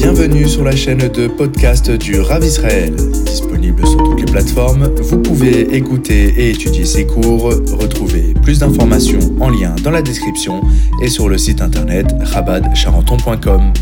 [0.00, 2.94] Bienvenue sur la chaîne de podcast du Rav Israël.
[2.94, 7.46] Disponible sur toutes les plateformes, vous pouvez écouter et étudier ses cours.
[7.46, 10.62] Retrouvez plus d'informations en lien dans la description
[11.02, 13.72] et sur le site internet rabadcharenton.com.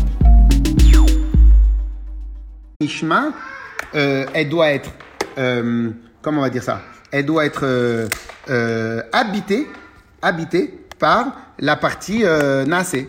[2.81, 3.33] Nishma,
[3.93, 4.89] euh, elle doit être,
[5.37, 5.91] euh,
[6.23, 6.81] comment on va dire ça?
[7.11, 8.07] Elle doit être euh,
[8.49, 9.67] euh, habitée,
[10.23, 12.23] habitée par la partie
[12.65, 13.07] Naasé.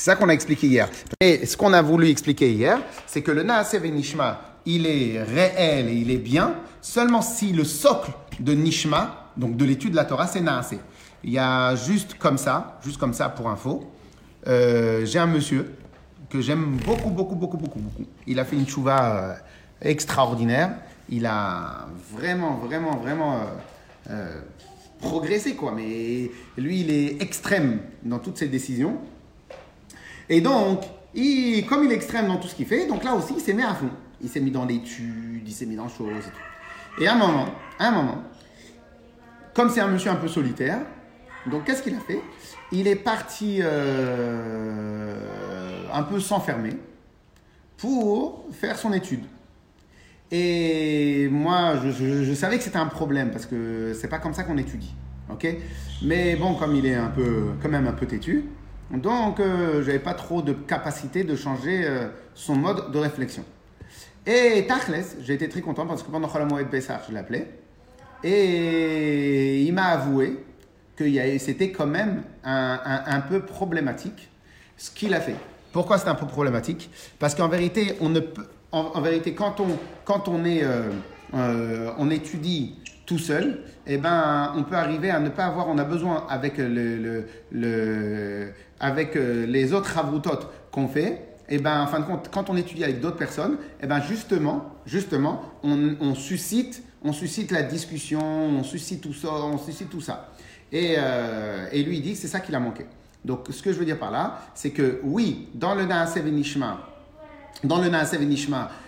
[0.00, 0.88] C'est ça qu'on a expliqué hier.
[1.20, 5.88] Et ce qu'on a voulu expliquer hier, c'est que le Naasé Nishma, il est réel
[5.88, 10.06] et il est bien seulement si le socle de Nishma, donc de l'étude de la
[10.06, 10.78] Torah, c'est Naasé.
[11.22, 13.92] Il y a juste comme ça, juste comme ça pour info,
[14.46, 15.70] euh, j'ai un monsieur
[16.30, 18.06] que j'aime beaucoup, beaucoup, beaucoup, beaucoup, beaucoup.
[18.26, 19.34] Il a fait une chouva euh,
[19.82, 20.76] extraordinaire.
[21.10, 23.40] Il a vraiment, vraiment, vraiment
[24.08, 24.40] euh,
[24.98, 25.74] progressé, quoi.
[25.76, 28.96] Mais lui, il est extrême dans toutes ses décisions.
[30.30, 30.84] Et donc,
[31.68, 33.62] comme il est extrême dans tout ce qu'il fait, donc là aussi, il s'est mis
[33.62, 33.90] à fond.
[34.22, 37.02] Il s'est mis dans l'étude, il s'est mis dans choses et tout.
[37.02, 37.46] Et à un moment,
[37.78, 38.22] un moment,
[39.54, 40.78] comme c'est un monsieur un peu solitaire,
[41.50, 42.20] donc qu'est-ce qu'il a fait?
[42.70, 45.16] Il est parti euh,
[45.92, 46.76] un peu s'enfermer
[47.76, 49.24] pour faire son étude.
[50.30, 54.58] Et moi, je savais que c'était un problème parce que c'est pas comme ça qu'on
[54.58, 54.94] étudie,
[55.28, 55.56] ok?
[56.02, 58.44] Mais bon, comme il est un peu, quand même un peu têtu,
[58.92, 63.44] donc euh, j'avais pas trop de capacité de changer euh, son mode de réflexion.
[64.26, 67.50] Et Tachles, j'ai été très content parce que pendant Moed Bessar, je l'appelais,
[68.22, 70.44] et il m'a avoué
[70.96, 71.04] que
[71.38, 74.28] c'était quand même un, peu problématique
[74.76, 75.36] ce qu'il a fait.
[75.72, 76.90] Pourquoi c'est un peu problématique?
[77.18, 80.90] Parce qu'en vérité, on ne peut, en, vérité, quand on, quand on est, euh,
[81.34, 82.74] euh, on étudie
[83.06, 86.58] tout seul, eh ben, on peut arriver à ne pas avoir, on a besoin avec
[86.58, 87.24] le-
[88.80, 90.40] avec euh, les autres ravoutot
[90.72, 93.86] qu'on fait, et ben, en fin de compte, quand on étudie avec d'autres personnes, et
[93.86, 99.90] ben, justement, justement, on, suscite, on suscite la discussion, on suscite tout ça, on suscite
[99.90, 100.32] tout ça.
[100.72, 102.86] Et, euh, et lui, il dit que c'est ça qu'il a manqué.
[103.24, 106.86] Donc, ce que je veux dire par là, c'est que oui, dans le Naasev Nishma,
[107.64, 107.90] dans le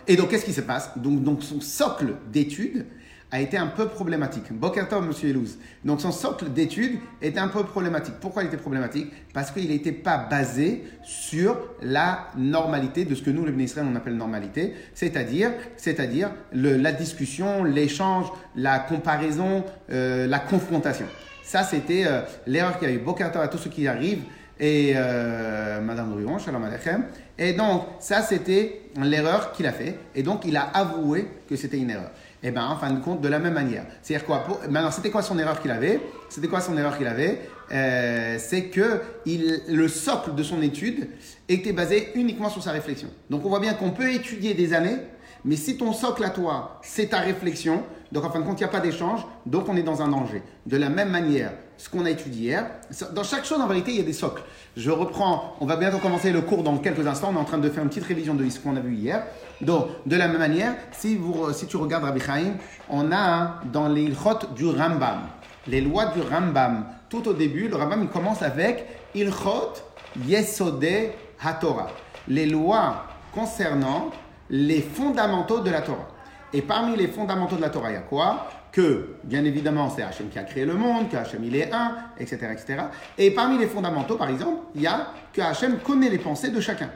[0.08, 0.96] et donc qu'est-ce qui se passe?
[0.96, 2.86] Donc, donc son socle d'études
[3.32, 4.52] a été un peu problématique.
[4.52, 5.56] Bokertov, monsieur Elouz.
[5.86, 8.14] Donc son socle d'études était un peu problématique.
[8.20, 9.10] Pourquoi il était problématique?
[9.32, 13.96] Parce qu'il n'était pas basé sur la normalité de ce que nous, les Israël, on
[13.96, 21.06] appelle normalité, c'est-à-dire, c'est-à-dire la discussion, l'échange, la comparaison, euh, la confrontation.
[21.42, 22.98] Ça, c'était euh, l'erreur qu'il y a eu.
[22.98, 24.24] Bokertov à tous ceux qui arrivent
[24.60, 27.04] et euh, Madame Druon, Shalom Aleichem.
[27.38, 29.96] Et donc, ça, c'était l'erreur qu'il a fait.
[30.14, 32.10] Et donc, il a avoué que c'était une erreur.
[32.42, 33.84] Et bien, en fin de compte, de la même manière.
[34.02, 36.00] C'est-à-dire quoi Maintenant, c'était quoi son erreur qu'il avait?
[36.28, 37.40] C'était quoi son erreur qu'il avait?
[37.70, 41.08] Euh, C'est que il, le socle de son étude
[41.48, 43.08] était basé uniquement sur sa réflexion.
[43.30, 44.96] Donc, on voit bien qu'on peut étudier des années,
[45.44, 47.82] mais si ton socle à toi, c'est ta réflexion,
[48.12, 50.08] donc en fin de compte, il n'y a pas d'échange, donc on est dans un
[50.08, 50.42] danger.
[50.66, 52.70] De la même manière, ce qu'on a étudié hier,
[53.12, 54.42] dans chaque chose, en vérité, il y a des socles.
[54.76, 57.58] Je reprends, on va bientôt commencer le cours dans quelques instants, on est en train
[57.58, 59.24] de faire une petite révision de ce qu'on a vu hier.
[59.62, 62.54] Donc, de la même manière, si, vous, tu regardes Rabbi Chaim,
[62.88, 65.20] on a dans les ilchot du Rambam,
[65.68, 69.74] les lois du Rambam, tout au début, le Rambam commence avec ilchot
[70.26, 70.84] yesode
[71.40, 71.90] haTorah,
[72.26, 74.10] les lois concernant
[74.50, 76.08] les fondamentaux de la Torah.
[76.52, 78.48] Et parmi les fondamentaux de la Torah, il y a quoi?
[78.72, 81.94] Que, bien évidemment, c'est Hachem qui a créé le monde, que Hachem il est un,
[82.18, 82.84] etc., etc.
[83.16, 86.60] Et parmi les fondamentaux, par exemple, il y a que Hachem connaît les pensées de
[86.60, 86.90] chacun.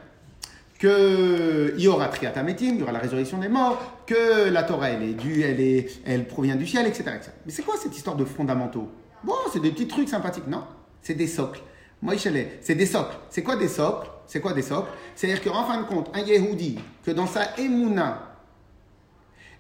[0.79, 4.91] Que il y aura triatamétim, il y aura la résurrection des morts, que la Torah
[4.91, 7.05] elle est due, elle, est, elle provient du ciel, etc..
[7.47, 8.91] Mais c'est quoi cette histoire de fondamentaux?
[9.25, 10.65] Bon, c'est des petits trucs sympathiques, non
[11.03, 11.61] C'est des socles.
[12.03, 13.17] Moi, c'est des socles.
[13.31, 14.09] C'est quoi des socles?
[14.27, 14.91] C'est quoi des socles?
[15.15, 18.37] C'est-à-dire qu'en fin de compte, un Yehudi, que dans sa émouna,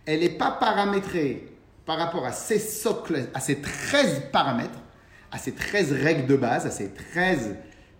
[0.04, 1.48] elle n'est pas paramétrée
[1.86, 4.78] par rapport à ces socles, à ces 13 paramètres,
[5.32, 7.56] à ces 13 règles de base, à ces 13,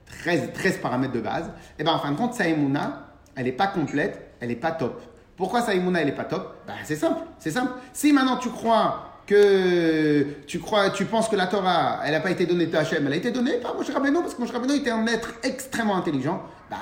[0.07, 3.06] 13, 13 paramètres de base, et bien en fin de compte, sa émouna,
[3.37, 5.01] elle n'est pas complète, elle n'est pas top.
[5.37, 6.57] Pourquoi sa émouna, elle n'est pas top?
[6.67, 7.73] Ben, C'est simple, c'est simple.
[7.93, 12.31] Si maintenant tu crois que tu crois, tu penses que la Torah, elle n'a pas
[12.31, 14.75] été donnée de Hachem, elle a été donnée par Moshe Rabbeinu, parce que Moshe Rabbeinu
[14.77, 16.43] était un être extrêmement intelligent.
[16.71, 16.77] Ben,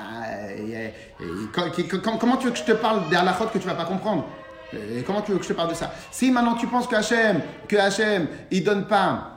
[0.57, 0.85] et-
[1.23, 1.87] et-
[2.19, 4.25] comment tu veux que je te parle des halakhot que tu vas pas comprendre?
[4.73, 5.91] Et comment tu veux que je te parle de ça?
[6.11, 9.31] Si maintenant tu penses que Hachem, que Hachem, il donne pas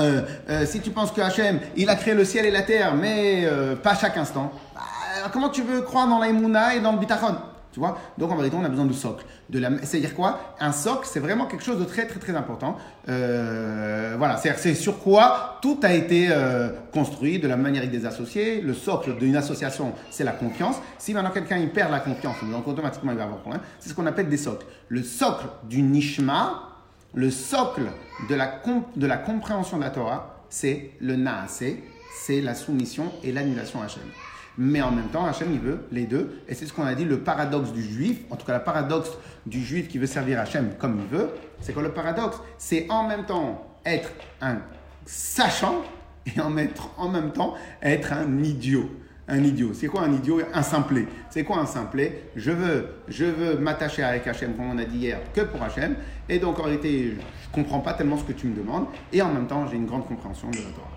[0.00, 0.20] euh,
[0.50, 3.44] euh, si tu penses que Hachem, il a créé le ciel et la terre, mais
[3.46, 4.82] euh, pas à chaque instant, bah,
[5.32, 7.36] comment tu veux croire dans l'aïmouna et dans le bitachon
[7.72, 7.98] Tu vois?
[8.18, 9.24] Donc en vérité, on a besoin de socle.
[9.82, 10.54] C'est-à-dire quoi?
[10.60, 12.76] Un socle, c'est vraiment quelque chose de très très très important.
[13.08, 18.60] Euh, voilà, c'est sur quoi tout a été euh, construit de la manière des associés.
[18.60, 20.76] Le socle d'une association, c'est la confiance.
[20.98, 23.62] Si maintenant quelqu'un il perd la confiance, donc automatiquement il va avoir problème.
[23.78, 24.66] C'est ce qu'on appelle des socles.
[24.88, 26.62] Le socle du nishma,
[27.14, 27.84] le socle
[28.28, 28.60] de la,
[28.96, 31.82] de la compréhension de la Torah, c'est le naasé,
[32.22, 34.02] c'est la soumission et l'annulation à Hachem.
[34.58, 36.42] Mais en même temps, Hachem, il veut les deux.
[36.48, 39.10] Et c'est ce qu'on a dit, le paradoxe du juif, en tout cas le paradoxe
[39.44, 41.30] du juif qui veut servir Hachem comme il veut,
[41.60, 44.10] c'est que le paradoxe, c'est en même temps être
[44.40, 44.58] un
[45.04, 45.82] sachant
[46.26, 46.52] et en,
[46.96, 48.90] en même temps être un idiot.
[49.28, 49.74] Un idiot.
[49.74, 50.40] C'est quoi un idiot?
[50.54, 51.06] Un simplet.
[51.30, 52.30] C'est quoi un simplet?
[52.36, 55.96] Je veux, je veux m'attacher avec Hachem, comme on a dit hier, que pour Hachem.
[56.28, 58.86] Et donc en réalité, je ne comprends pas tellement ce que tu me demandes.
[59.12, 60.90] Et en même temps, j'ai une grande compréhension de la Torah.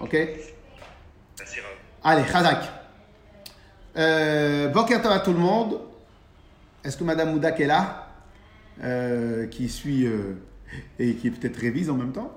[0.00, 0.16] Ok?
[2.04, 2.68] Allez, Khazak.
[3.96, 5.80] Euh, à tout le monde.
[6.84, 8.08] Est-ce que Madame Moudak est là
[8.82, 10.34] euh, Qui suit euh,
[10.98, 12.32] et qui peut-être révise en même temps?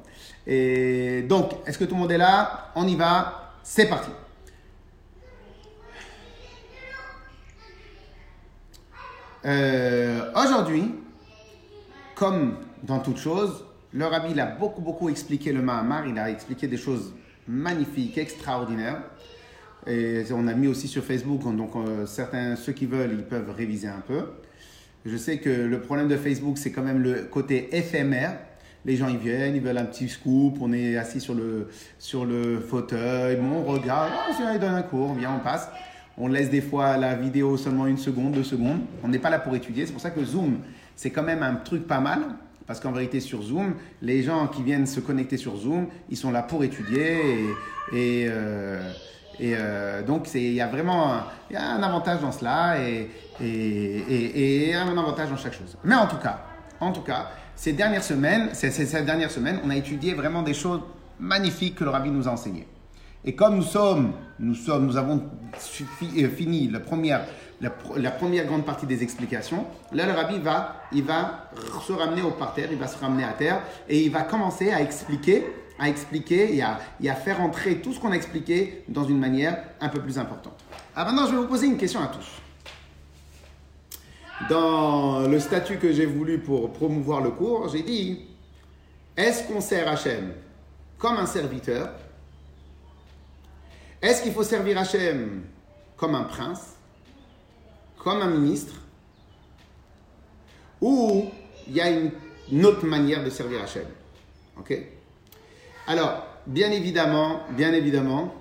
[0.46, 2.72] Et donc, est-ce que tout le monde est là?
[2.76, 3.54] On y va.
[3.64, 4.12] C'est parti.
[9.46, 10.94] Euh, aujourd'hui,
[12.14, 16.68] comme dans toute chose, le rabbi a beaucoup beaucoup expliqué le Mahamar, il a expliqué
[16.68, 17.14] des choses
[17.48, 19.02] magnifiques, extraordinaires.
[19.88, 23.52] Et on a mis aussi sur Facebook, donc euh, certains, ceux qui veulent, ils peuvent
[23.56, 24.24] réviser un peu.
[25.06, 28.40] Je sais que le problème de Facebook, c'est quand même le côté éphémère.
[28.86, 32.26] Les gens, ils viennent, ils veulent un petit scoop, on est assis sur le, sur
[32.26, 35.70] le fauteuil, bon, on regarde, oh, il donne un cours, on vient, on passe.
[36.18, 38.80] On laisse des fois la vidéo seulement une seconde, deux secondes.
[39.04, 39.86] On n'est pas là pour étudier.
[39.86, 40.60] C'est pour ça que Zoom,
[40.96, 42.22] c'est quand même un truc pas mal.
[42.68, 46.32] Parce qu'en vérité, sur Zoom, les gens qui viennent se connecter sur Zoom, ils sont
[46.32, 47.20] là pour étudier.
[47.94, 48.92] Et, euh,
[49.40, 51.14] et euh, donc, il y a vraiment
[51.54, 55.78] un, avantage dans cela et, un avantage dans chaque chose.
[55.84, 56.40] Mais en tout cas,
[56.80, 60.82] en tout cas, ces dernières semaines, ces, dernières semaines, on a étudié vraiment des choses
[61.20, 62.68] magnifiques que le rabbi nous a enseignées.
[63.24, 67.26] Et comme nous sommes, nous avons euh, fini la première,
[68.46, 71.50] grande partie des explications, là le rabbi va
[71.82, 74.82] se ramener au parterre, il va se ramener à terre et il va commencer à
[74.82, 75.44] expliquer
[75.78, 79.90] à expliquer et à, faire entrer tout ce qu'on a expliqué dans une manière un
[79.90, 80.64] peu plus importante.
[80.96, 82.42] Alors maintenant, je vais vous poser une question à tous.
[84.50, 88.22] Dans le statut que j'ai voulu pour promouvoir le cours, j'ai dit
[89.16, 90.34] est-ce qu'on sert Hachem
[90.98, 91.94] comme un serviteur?
[94.02, 95.44] Est-ce qu'il faut servir Hachem
[95.96, 96.76] comme un prince?
[97.98, 98.76] Comme un ministre?
[100.82, 101.26] Ou
[101.68, 102.12] il y a une,
[102.52, 103.88] une autre manière de servir Hachem
[104.58, 104.78] Ok?
[105.88, 108.34] Alors, bien évidemment, bien évidemment,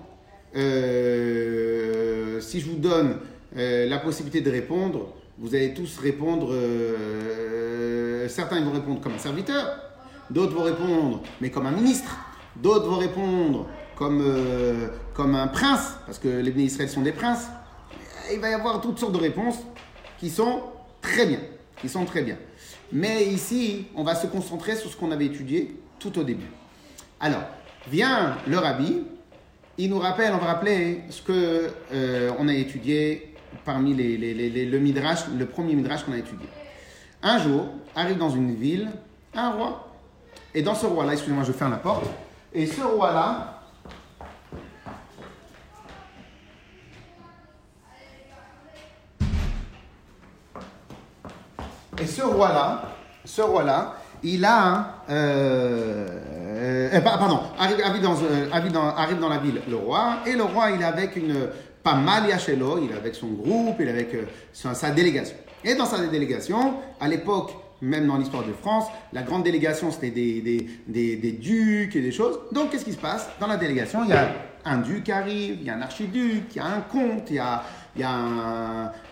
[0.55, 3.19] euh, si je vous donne
[3.55, 9.19] euh, la possibilité de répondre, vous allez tous répondre, euh, certains vont répondre comme un
[9.19, 9.77] serviteur,
[10.31, 12.17] d'autres vont répondre, mais comme un ministre,
[12.55, 17.47] d'autres vont répondre comme, un prince, parce que les Israël sont des princes.
[18.33, 19.59] Il va y avoir toutes sortes de réponses
[20.19, 20.63] qui sont
[20.99, 21.39] très bien,
[21.79, 22.37] qui sont très bien.
[22.91, 26.49] Mais ici, on va se concentrer sur ce qu'on avait étudié tout au début.
[27.19, 27.43] Alors,
[27.87, 29.03] vient le rabbi,
[29.77, 34.79] il nous rappelle, on va rappeler ce que euh, on a étudié parmi les, le
[34.79, 36.47] midrash, le premier midrash qu'on a étudié.
[37.23, 38.89] Un jour, arrive dans une ville
[39.33, 39.87] un roi.
[40.53, 42.05] Et dans ce roi-là, excusez-moi, je ferme la porte.
[42.53, 43.61] Et ce roi-là,
[51.99, 52.83] et ce roi-là,
[53.25, 59.61] ce roi-là, il a euh, euh, eh, pardon, arrive, dans, euh, arrive, dans, la ville
[59.67, 61.49] le roi, et le roi, il est avec une,
[61.83, 65.35] pas mal Yachelo, il est avec son groupe, il est avec euh, sa, délégation.
[65.63, 70.11] Et dans sa délégation, à l'époque, même dans l'histoire de France, la grande délégation, c'était
[70.11, 72.39] des, ducs et des choses.
[72.53, 73.27] Donc, qu'est-ce qui se passe?
[73.39, 74.29] Dans la délégation, il y a
[74.63, 77.35] un duc qui arrive, il y a un archiduc, il y a un comte, il
[77.35, 77.63] y a,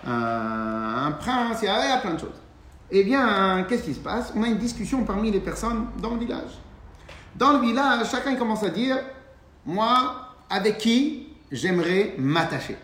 [0.05, 2.41] un, prince, il il y a plein de choses.
[2.89, 4.31] Eh bien, qu'est-ce qui se passe?
[4.35, 6.62] On a une discussion parmi les personnes dans le village.
[7.36, 8.98] Dans le village, chacun commence à dire
[9.66, 10.16] Moi,
[10.50, 12.78] avec qui j'aimerais m'attacher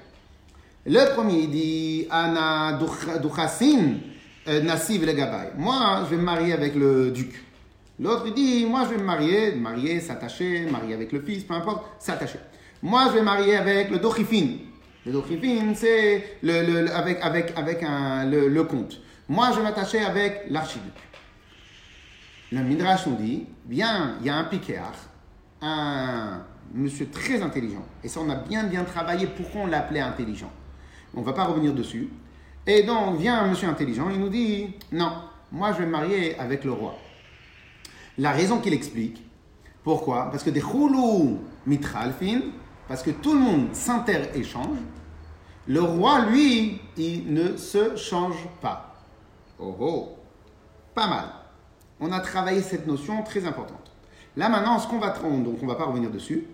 [0.85, 2.79] Le premier dit Anna
[3.21, 3.93] Duchasin
[4.47, 5.51] euh, Nassiv le Gabay.
[5.55, 7.43] Moi, je vais me marier avec le duc.
[7.99, 11.85] L'autre dit Moi, je vais me marier, marier, s'attacher, marier avec le fils, peu importe,
[11.99, 12.39] s'attacher.
[12.81, 14.47] Moi, je vais marier avec le Dochifin.
[15.05, 18.99] Le Dochifin, c'est le, avec, avec, avec un, le, comte.
[19.27, 20.93] Moi, je vais m'attacher avec l'archiduc.
[22.51, 24.93] Le Midrash nous dit, bien, il y a un piquéar,
[25.61, 26.41] un
[26.73, 27.85] monsieur très intelligent.
[28.03, 29.27] Et ça, on a bien, bien travaillé.
[29.27, 30.51] Pourquoi on l'appelait intelligent
[31.13, 32.09] On ne va pas revenir dessus.
[32.65, 35.11] Et donc vient un monsieur intelligent, il nous dit non,
[35.51, 36.95] moi je vais me marier avec le roi.
[38.17, 39.25] La raison qu'il explique,
[39.83, 40.29] pourquoi?
[40.29, 42.41] Parce que des choulou mitralfin,
[42.87, 44.77] parce que tout le monde s'inter-échange,
[45.67, 48.95] le roi, lui, il ne se change pas.
[49.57, 50.17] Oh oh,
[50.93, 51.25] pas mal
[52.00, 53.92] On a travaillé cette notion très importante.
[54.36, 56.44] Là maintenant, ce qu'on va, donc on va pas revenir dessus,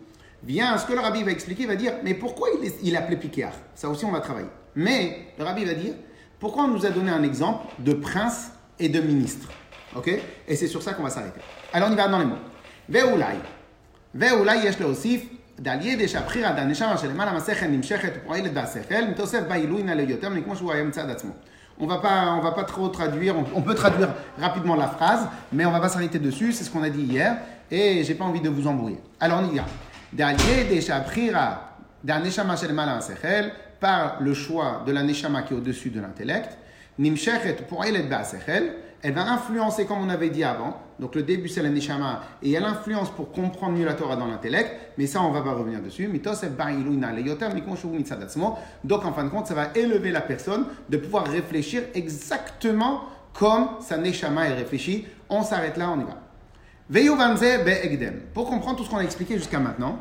[0.43, 3.17] vient ce que le rabbi va expliquer, il va dire, mais pourquoi il, il appelait
[3.17, 4.49] Piquéar Ça aussi, on va travailler.
[4.75, 5.95] Mais le rabbi va dire,
[6.39, 9.49] pourquoi on nous a donné un exemple de prince et de ministre
[9.97, 10.09] Ok
[10.47, 11.41] Et c'est sur ça qu'on va s'arrêter.
[11.73, 12.37] Alors on y va dans les mots.
[12.89, 13.39] Ve'ulai.
[14.15, 15.23] Ve'ulai yesh leosif.
[15.61, 20.29] דעל ידי שהבחירה דעל נשמה שלמעלה מהשכל נמשכת ופועלת בהשכל, מתוסף בה עילוי נעלה יותר
[20.29, 21.33] מכמו שהוא היה מצד עצמו.
[21.80, 23.36] On va pas, on va pas trop traduire.
[23.54, 26.54] On, peut traduire rapidement la phrase, mais on va pas s'arrêter dessus.
[26.54, 27.38] C'est ce qu'on a dit hier,
[27.70, 29.00] et j'ai pas envie de vous embrouiller.
[29.20, 29.66] Alors on y va.
[33.80, 36.58] par le choix de la neshama qui est au-dessus de l'intellect,
[36.98, 37.98] nimshechet pour elle
[39.06, 40.78] elle va influencer, comme on avait dit avant.
[41.00, 44.26] Donc le début, c'est la Neshama, et elle influence pour comprendre mieux la Torah dans
[44.26, 46.10] l'intellect, mais ça, on va pas revenir dessus.
[48.84, 53.02] Donc en fin de compte, ça va élever la personne de pouvoir réfléchir exactement
[53.34, 55.06] comme sa Neshama est réfléchie.
[55.30, 56.18] On s'arrête là, on y va.
[58.34, 60.00] Pour comprendre tout ce qu'on a expliqué jusqu'à maintenant,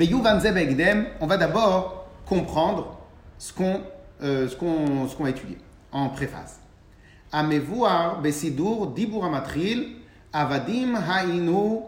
[0.00, 2.98] on va d'abord comprendre
[3.36, 3.82] ce qu'on
[4.22, 5.58] euh, qu va étudier
[5.90, 6.62] en préface.
[10.32, 11.80] Avadim Hainu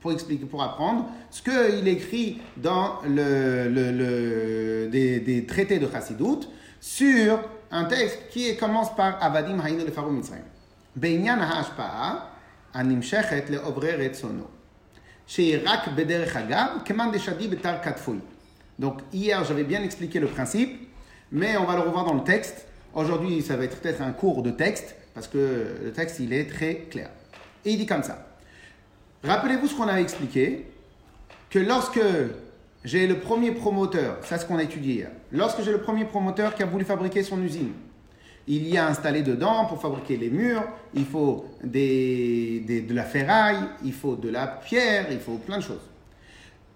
[0.00, 5.88] Pour expliquer, pour apprendre ce qu'il écrit dans le, le, le des, des, traités de
[5.90, 6.46] Chassidut
[6.80, 10.44] sur un texte qui commence par Avadim Hainu Lefaru Mitzrayim.
[10.94, 12.30] Beinyan Ha'ashpa'a
[12.74, 14.50] Animshechet Le'obre Retzono.
[15.26, 18.20] Sheirak Beder Chagab Keman Deshadi Betar Katfoui.
[18.78, 20.88] Donc hier, j'avais bien expliqué le principe,
[21.32, 22.66] mais on va le revoir dans le texte.
[22.96, 26.50] Aujourd'hui, ça va être peut-être un cours de texte, parce que le texte, il est
[26.50, 27.10] très clair.
[27.66, 28.26] Et il dit comme ça.
[29.22, 30.64] Rappelez-vous ce qu'on avait expliqué,
[31.50, 32.00] que lorsque
[32.84, 36.54] j'ai le premier promoteur, c'est ce qu'on a étudié hier, lorsque j'ai le premier promoteur
[36.54, 37.74] qui a voulu fabriquer son usine,
[38.46, 43.92] il y a installé dedans pour fabriquer les murs, il faut de la ferraille, il
[43.92, 45.86] faut de la pierre, il faut plein de choses.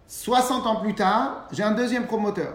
[0.07, 2.53] 60 ans plus tard, j'ai un deuxième promoteur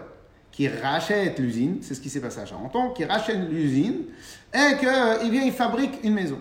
[0.56, 4.04] qui rachète l'usine, c'est ce qui s'est passé à Charenton, qui rachète l'usine
[4.54, 6.38] et qu'il vient, il fabrique une maison.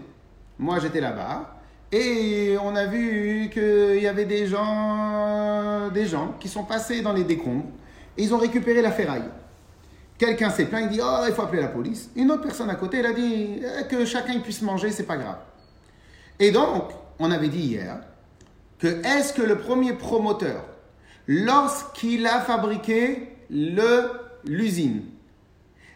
[0.58, 1.60] Moi, j'étais là-bas
[1.92, 7.12] et on a vu qu'il y avait des gens, des gens qui sont passés dans
[7.12, 7.66] les décombres
[8.18, 9.30] et ils ont récupéré la ferraille.
[10.18, 12.10] Quelqu'un s'est plaint, il dit Oh, il faut appeler la police.
[12.16, 15.18] Une autre personne à côté, elle a dit eh, Que chacun puisse manger, c'est pas
[15.18, 15.40] grave.
[16.40, 17.98] Et donc, on avait dit hier
[18.80, 20.64] que est-ce que le premier promoteur,
[21.28, 25.04] lorsqu'il a fabriqué l'usine.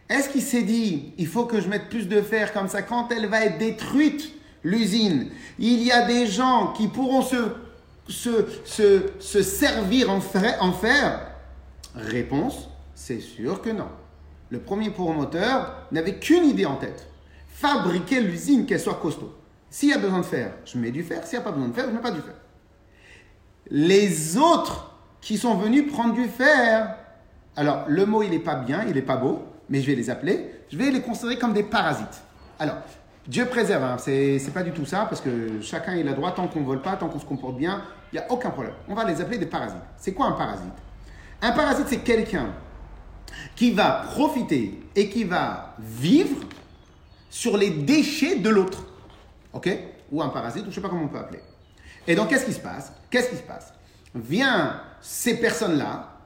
[0.09, 3.09] Est-ce qu'il s'est dit, il faut que je mette plus de fer comme ça, quand
[3.11, 4.31] elle va être détruite,
[4.63, 5.29] l'usine,
[5.59, 7.53] il y a des gens qui pourront se,
[8.07, 11.21] se, se, se servir en fer, en fer?
[11.95, 13.87] Réponse, c'est sûr que non.
[14.49, 17.07] Le premier promoteur n'avait qu'une idée en tête.
[17.47, 19.35] Fabriquer l'usine, qu'elle soit costaud.
[19.69, 21.25] S'il y a besoin de fer, je mets du fer.
[21.25, 22.33] S'il n'y a pas besoin de fer, je ne mets pas du fer.
[23.69, 26.95] Les autres qui sont venus prendre du fer,
[27.55, 30.09] alors, le mot, il n'est pas bien, il n'est pas beau, mais je vais les
[30.09, 32.21] appeler, je vais les considérer comme des parasites.
[32.57, 32.77] Alors,
[33.27, 36.47] Dieu préserve, hein, c'est pas du tout ça, parce que chacun il a droit, tant
[36.47, 38.73] qu'on ne vole pas, tant qu'on se comporte bien, il n'y a aucun problème.
[38.87, 39.77] On va les appeler des parasites.
[39.97, 40.73] C'est quoi un parasite?
[41.41, 42.47] Un parasite, c'est quelqu'un
[43.55, 46.37] qui va profiter et qui va vivre
[47.29, 48.85] sur les déchets de l'autre.
[49.53, 49.69] OK?
[50.11, 51.41] Ou un parasite, ou je ne sais pas comment on peut appeler.
[52.07, 52.91] Et donc, qu'est-ce qui se passe?
[53.11, 53.73] Qu'est-ce qui se passe?
[54.15, 56.18] Vient ces personnes-là,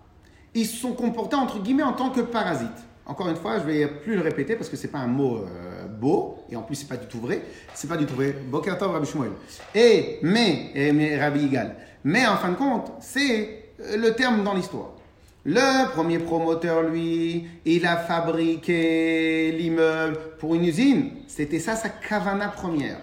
[0.55, 2.69] ils se sont comportés entre guillemets en tant que parasites.
[3.05, 5.87] Encore une fois, je vais plus le répéter parce que c'est pas un mot euh,
[5.87, 7.41] beau et en plus c'est pas du tout vrai.
[7.73, 8.33] C'est pas du tout vrai.
[8.49, 9.31] Bokertov Rabbi Shmuel.
[9.75, 11.75] Et mais, et, mais Rabbi Igal.
[12.05, 14.91] Mais en fin de compte, c'est euh, le terme dans l'histoire.
[15.45, 21.09] Le premier promoteur, lui, il a fabriqué l'immeuble pour une usine.
[21.27, 22.99] C'était ça sa kavana première.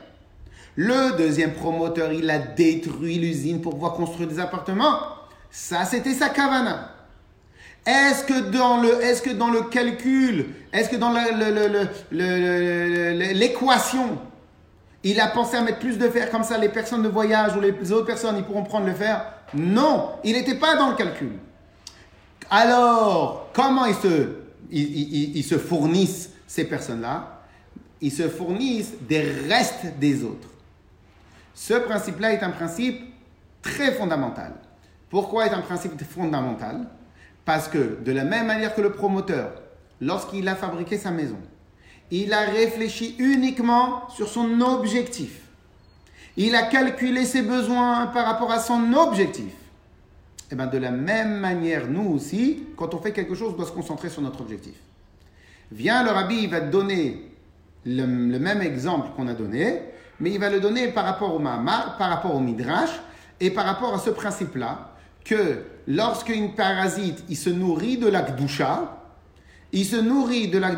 [0.76, 4.98] Le deuxième promoteur, il a détruit l'usine pour pouvoir construire des appartements.
[5.50, 6.99] Ça, c'était sa kavana.
[7.86, 11.12] Est-ce que dans le, est-ce que dans le calcul, est-ce que dans
[13.32, 14.18] l'équation,
[15.02, 17.60] il a pensé à mettre plus de fer comme ça, les personnes de voyage ou
[17.60, 19.24] les autres personnes, ils pourront prendre le fer?
[19.54, 21.32] Non, il n'était pas dans le calcul.
[22.50, 24.28] Alors, comment ils se,
[24.70, 27.40] ils se fournissent ces personnes-là?
[28.02, 30.48] Ils se fournissent des restes des autres.
[31.54, 33.02] Ce principe-là est un principe
[33.62, 34.52] très fondamental.
[35.08, 36.86] Pourquoi est un principe fondamental?
[37.44, 39.52] Parce que de la même manière que le promoteur,
[40.00, 41.38] lorsqu'il a fabriqué sa maison,
[42.10, 45.42] il a réfléchi uniquement sur son objectif.
[46.36, 49.52] Il a calculé ses besoins par rapport à son objectif.
[50.50, 53.66] Et bien de la même manière, nous aussi, quand on fait quelque chose, on doit
[53.66, 54.74] se concentrer sur notre objectif.
[55.70, 57.30] Viens, le rabbi, il va te donner
[57.84, 59.82] le, même exemple qu'on a donné,
[60.18, 62.90] mais il va le donner par rapport au Mahamar, par rapport au Midrash,
[63.38, 64.92] et par rapport à ce principe-là,
[65.24, 68.24] que lorsqu'une parasite, il se nourrit de la
[69.72, 70.70] il se nourrit de la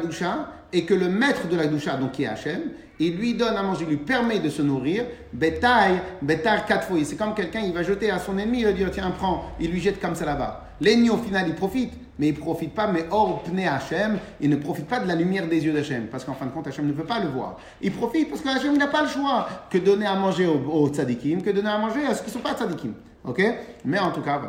[0.73, 2.63] et que le maître de la donc qui est Hachem,
[2.99, 6.99] il lui donne à manger, il lui permet de se nourrir, bétail, bétail quatre fois.
[7.05, 9.71] C'est comme quelqu'un, il va jeter à son ennemi, il va dire tiens, prends, il
[9.71, 10.69] lui jette comme ça là-bas.
[10.81, 14.57] L'ennemi, au final, il profite, mais il profite pas, mais hors pne Hachem, il ne
[14.57, 16.93] profite pas de la lumière des yeux d'Hachem, parce qu'en fin de compte, Hachem ne
[16.93, 17.57] peut pas le voir.
[17.81, 21.43] Il profite parce que Hachem n'a pas le choix que donner à manger aux, tzadikim,
[21.43, 22.95] que donner à manger à ceux qui ne sont pas tzadikim.
[23.25, 23.43] Ok?
[23.85, 24.41] Mais en tout cas,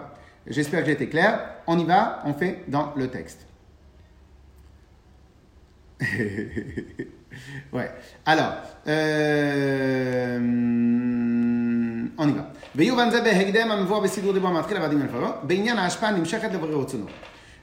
[0.47, 1.39] j'espère que j'ai été clair.
[1.67, 3.45] On y va, on fait dans le texte.
[7.73, 7.91] ouais.
[8.25, 8.53] Alors,
[8.87, 10.39] euh,
[12.17, 12.49] on y va.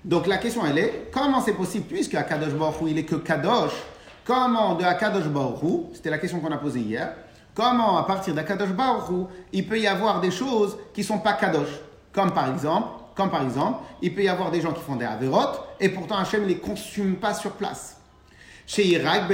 [0.05, 3.73] Donc la question elle est, comment c'est possible, puisque Akadosh Baruch il est que Kadosh,
[4.25, 7.15] comment de Akadosh Baruch c'était la question qu'on a posée hier,
[7.55, 11.69] comment à partir d'Akadosh Baruch il peut y avoir des choses qui sont pas Kadosh,
[12.13, 15.05] comme par exemple, comme par exemple, il peut y avoir des gens qui font des
[15.05, 17.99] Averot, et pourtant Hachem ne les consume pas sur place.
[18.67, 19.25] Chez Irak,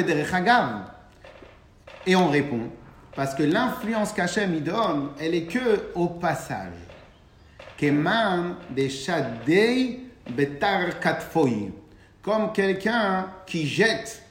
[2.06, 2.70] Et on répond,
[3.14, 6.72] parce que l'influence qu'Hachem y donne, elle est que au passage.
[7.76, 10.88] Keman de Shadei Betar.
[12.22, 14.22] Comme quelqu'un qui jette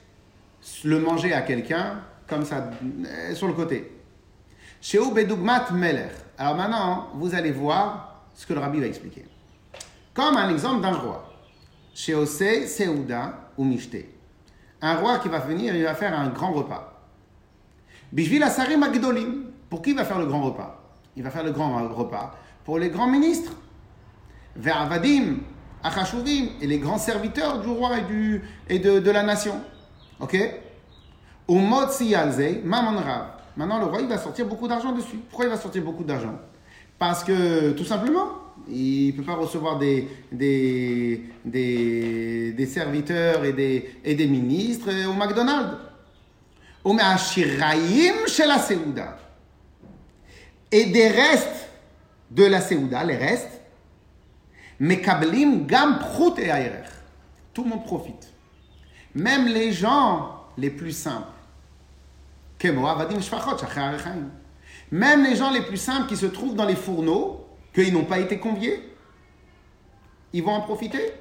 [0.83, 2.69] le manger à quelqu'un, comme ça,
[3.05, 3.91] euh, sur le côté.
[4.81, 6.09] Chez Bedugmat Meler.
[6.37, 9.25] Alors maintenant, vous allez voir ce que le rabbi va expliquer.
[10.13, 11.31] Comme un exemple d'un roi.
[11.93, 13.97] Chez Ose, Seuda ou Mishte
[14.81, 16.93] un roi qui va venir, il va faire un grand repas.
[18.11, 19.45] Bishvil Asarim Agdolim.
[19.69, 20.79] Pour qui il va faire le grand repas?
[21.15, 23.53] Il va faire le grand repas pour les grands ministres.
[24.55, 25.37] Vers Avadim,
[25.83, 28.41] Achashuvim, et les grands serviteurs du roi et, du,
[28.79, 29.59] de, de la nation.
[30.19, 30.37] Ok?
[31.47, 31.87] Umot
[32.63, 33.27] Mamon Rav.
[33.55, 35.17] Maintenant, le roi, il va sortir beaucoup d'argent dessus.
[35.29, 36.37] Pourquoi il va sortir beaucoup d'argent?
[36.97, 38.29] Parce que, tout simplement,
[38.67, 40.07] il ne peut pas recevoir des,
[42.67, 45.77] serviteurs et des, ministres au McDonald's.
[47.17, 49.17] chez la Seouda.
[50.71, 51.69] Et des restes
[52.31, 53.61] de la Seouda, les restes,
[54.79, 56.49] Mekablim gam prout et
[57.53, 58.29] Tout le monde profite.
[59.13, 61.34] Même les gens les plus simples.
[64.91, 68.19] Même les gens les plus simples qui se trouvent dans les fourneaux, qu'ils n'ont pas
[68.19, 68.81] été conviés,
[70.33, 71.11] ils vont en profiter.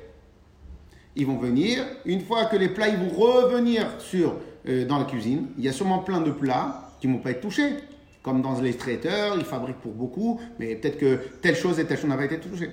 [1.16, 4.34] Ils vont venir, une fois que les plats ils vont revenir sur,
[4.68, 7.30] euh, dans la cuisine, il y a sûrement plein de plats qui ne vont pas
[7.30, 7.76] être touchés.
[8.22, 11.98] Comme dans les traiteurs, ils fabriquent pour beaucoup, mais peut-être que telle chose et telle
[11.98, 12.70] chose n'avaient été touchées.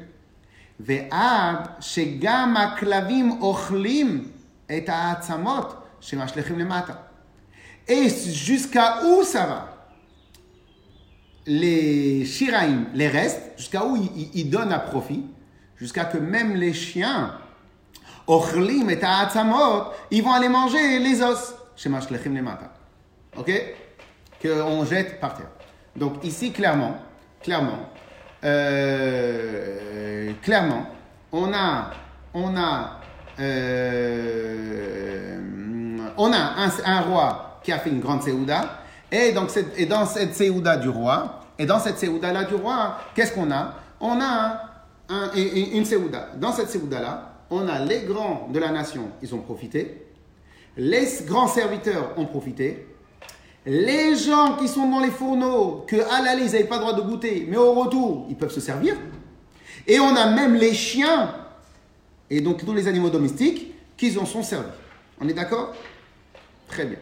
[0.88, 1.08] Et
[7.88, 9.68] jusqu'à où ça va?
[11.46, 15.26] Les shiraim, les restes, jusqu'à où ils, donnent à profit,
[15.76, 17.38] jusqu'à que même les chiens,
[18.28, 19.00] ochlim et
[20.12, 21.56] ils vont aller manger les os.
[21.86, 22.72] les mata.
[23.38, 23.52] Ok?
[24.42, 25.50] Qu'on jette par terre.
[25.96, 26.96] Donc ici, clairement,
[27.42, 27.90] clairement,
[28.44, 30.88] euh, clairement,
[31.32, 31.92] on a,
[32.34, 33.00] on a,
[33.40, 35.38] euh,
[36.18, 38.80] on a un, roi qui a fait une grande séouda,
[39.12, 43.34] et, donc, et dans cette séouda du roi, et dans cette séouda-là du roi, qu'est-ce
[43.34, 43.76] qu'on a?
[44.00, 44.62] On a
[45.10, 46.30] un, une séouda.
[46.38, 50.08] Dans cette séouda-là, on a les grands de la nation, ils ont profité.
[50.78, 52.88] Les grands serviteurs ont profité.
[53.66, 56.94] Les gens qui sont dans les fourneaux, que à l'aller, ils n'avaient pas le droit
[56.94, 58.96] de goûter, mais au retour, ils peuvent se servir.
[59.86, 61.36] Et on a même les chiens,
[62.30, 64.72] et donc tous les animaux domestiques, qui en sont servis.
[65.20, 65.76] On est d'accord?
[66.68, 66.98] Très bien.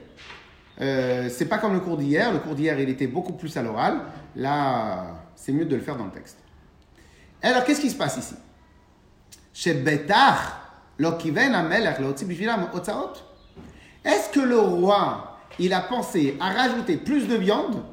[0.81, 2.31] Euh, c'est pas comme le cours d'hier.
[2.31, 4.01] Le cours d'hier, il était beaucoup plus à l'oral.
[4.35, 6.37] Là, c'est mieux de le faire dans le texte.
[7.41, 8.35] Alors, qu'est-ce qui se passe ici?
[9.53, 9.73] Chez
[14.05, 17.83] est-ce que le roi, il a pensé à rajouter plus de viande,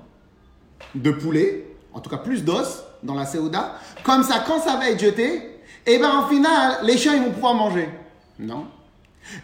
[0.95, 4.91] de poulet, en tout cas plus d'os dans la Séouda Comme ça, quand ça va
[4.91, 7.89] être jeté, eh bien, en final, les chiens, ils vont pouvoir manger?
[8.39, 8.67] Non.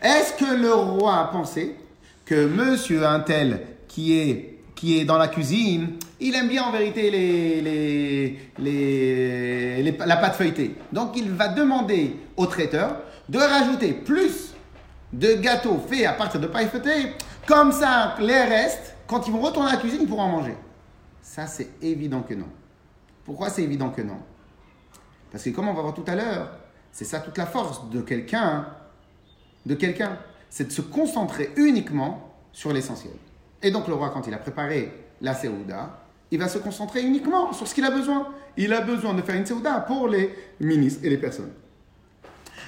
[0.01, 1.77] Est-ce que le roi a pensé
[2.35, 8.39] monsieur Intel, qui est, qui est dans la cuisine, il aime bien en vérité les,
[10.07, 10.75] la pâte feuilletée.
[10.93, 12.97] Donc il va demander au traiteur
[13.29, 14.55] de rajouter plus
[15.13, 17.13] de gâteaux faits à partir de paille feuilletée.
[17.47, 20.57] Comme ça, les restes, quand ils vont retourner à la cuisine, ils pourront en manger.
[21.21, 22.49] Ça, c'est évident que non.
[23.25, 24.19] Pourquoi c'est évident que non?
[25.31, 26.51] Parce que comme on va voir tout à l'heure,
[26.91, 28.67] c'est ça toute la force de quelqu'un,
[29.65, 30.19] de quelqu'un,
[30.53, 33.15] c'est de se concentrer uniquement sur l'essentiel.
[33.63, 35.99] Et donc le roi, quand il a préparé la Séouda,
[36.31, 38.29] il va se concentrer uniquement sur ce qu'il a besoin.
[38.59, 41.53] Il a besoin de faire une Séouda pour les ministres et les personnes.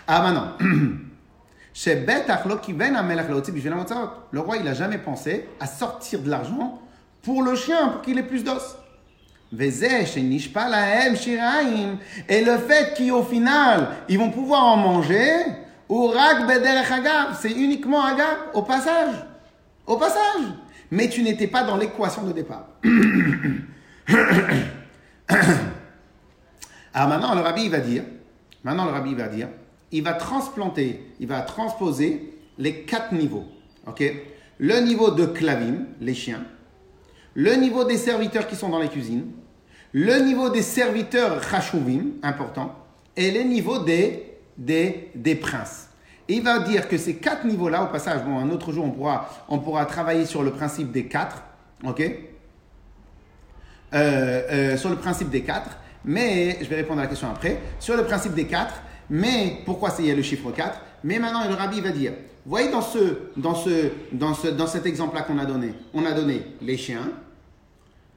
[0.07, 0.57] Ah maintenant,
[4.33, 6.81] le roi, il n'a jamais pensé à sortir de l'argent
[7.20, 8.79] pour le chien, pour qu'il ait plus d'os.
[9.53, 9.70] Et
[12.40, 15.29] le fait qu'au final, ils vont pouvoir en manger,
[17.40, 19.14] c'est uniquement agab, au passage.
[19.87, 20.44] Au passage.
[20.90, 22.66] Mais tu n'étais pas dans l'équation de départ.
[26.94, 28.04] Alors maintenant, le rabbi va dire,
[28.62, 29.48] maintenant le rabbi va dire,
[29.90, 33.44] il va transplanter, il va transposer les quatre niveaux.
[34.59, 36.44] Le niveau de clavim, les chiens.
[37.35, 39.26] Le niveau des serviteurs qui sont dans les cuisines.
[39.92, 42.74] Le niveau des serviteurs rachuvim, important.
[43.16, 45.88] Et le niveau des, des, des princes.
[46.28, 48.90] Et il va dire que ces quatre niveaux-là, au passage, bon, un autre jour, on
[48.90, 51.42] pourra, on pourra travailler sur le principe des quatre.
[51.84, 52.00] Ok?
[52.00, 52.10] Euh,
[53.94, 55.76] euh, Sur le principe des quatre.
[56.04, 57.60] Mais, je vais répondre à la question après.
[57.78, 58.74] Sur le principe des quatre,
[59.10, 62.12] mais pourquoi c'est le chiffre 4 Mais maintenant, le rabbi va dire,
[62.46, 62.98] voyez dans, ce,
[63.36, 67.10] dans, ce, dans, ce, dans cet exemple-là qu'on a donné, on a donné les chiens,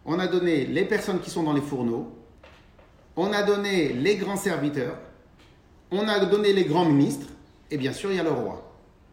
[0.06, 2.14] on a donné les personnes qui sont dans les fourneaux,
[3.16, 4.98] on a donné les grands serviteurs,
[5.92, 7.28] on a donné les grands ministres,
[7.72, 8.64] et bien sûr, il y a le roi.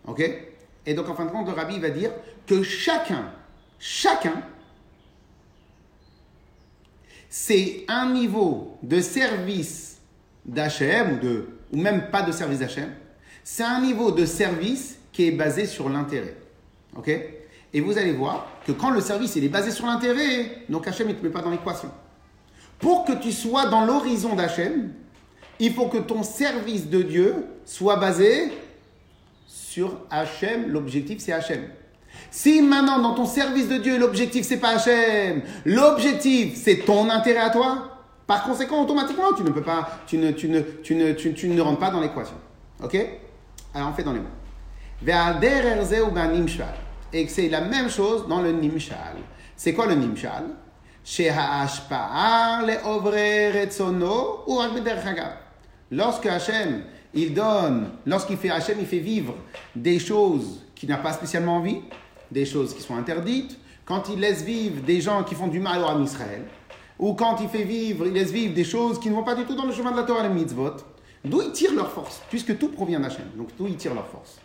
[0.06, 0.22] OK?
[0.86, 2.10] Et donc, en fin de compte, le rabbi va dire
[2.46, 3.32] que chacun,
[3.78, 4.42] chacun,
[7.28, 9.98] c'est un niveau de service
[10.44, 11.20] d'Hachem
[11.72, 12.88] ou même pas de service d'achat,
[13.42, 16.36] c'est un niveau de service qui est basé sur l'intérêt.
[16.96, 17.10] Ok?
[17.72, 21.08] Et vous allez voir que quand le service il est basé sur l'intérêt, donc Hachem
[21.08, 21.90] ne te met pas dans l'équation.
[22.78, 24.92] Pour que tu sois dans l'horizon d'Hachem,
[25.60, 28.52] il faut que ton service de Dieu soit basé
[29.46, 30.68] sur Hachem.
[30.68, 31.68] L'objectif c'est Hachem.
[32.30, 37.40] Si maintenant dans ton service de Dieu, l'objectif c'est pas Hachem, l'objectif c'est ton intérêt
[37.40, 37.94] à toi,
[38.26, 41.60] par conséquent, automatiquement, tu ne peux pas, tu ne, tu ne, tu ne, tu, ne
[41.60, 42.36] rentres pas dans l'équation.
[42.82, 42.96] Ok?
[43.74, 44.26] Alors, on fait dans les mots.
[47.12, 49.16] Et c'est la même chose dans le nimshal.
[49.56, 50.44] C'est quoi le nimshal?
[55.94, 56.82] Lorsque Hachem,
[57.14, 59.36] il donne, lorsqu'il fait Hachem, il fait vivre
[59.76, 61.82] des choses qu'il n'a pas spécialement envie,
[62.32, 65.82] des choses qui sont interdites, quand il laisse vivre des gens qui font du mal
[65.84, 66.42] au Israël,
[66.98, 69.44] ou quand il fait vivre, il laisse vivre des choses qui ne vont pas du
[69.44, 70.74] tout dans le chemin de la Torah, les mitzvot,
[71.24, 73.26] d'où ils tirent leur force, puisque tout provient d'Hachem.
[73.36, 74.40] Donc d'où ils tirent leur force?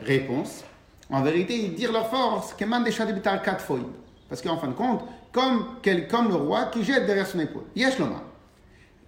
[0.00, 0.64] Réponse
[1.10, 2.56] en vérité, ils tirent leur force,
[4.28, 5.76] parce qu'en fin de compte, comme,
[6.10, 7.64] comme le roi qui jette derrière son épaule.
[7.76, 7.98] Yesh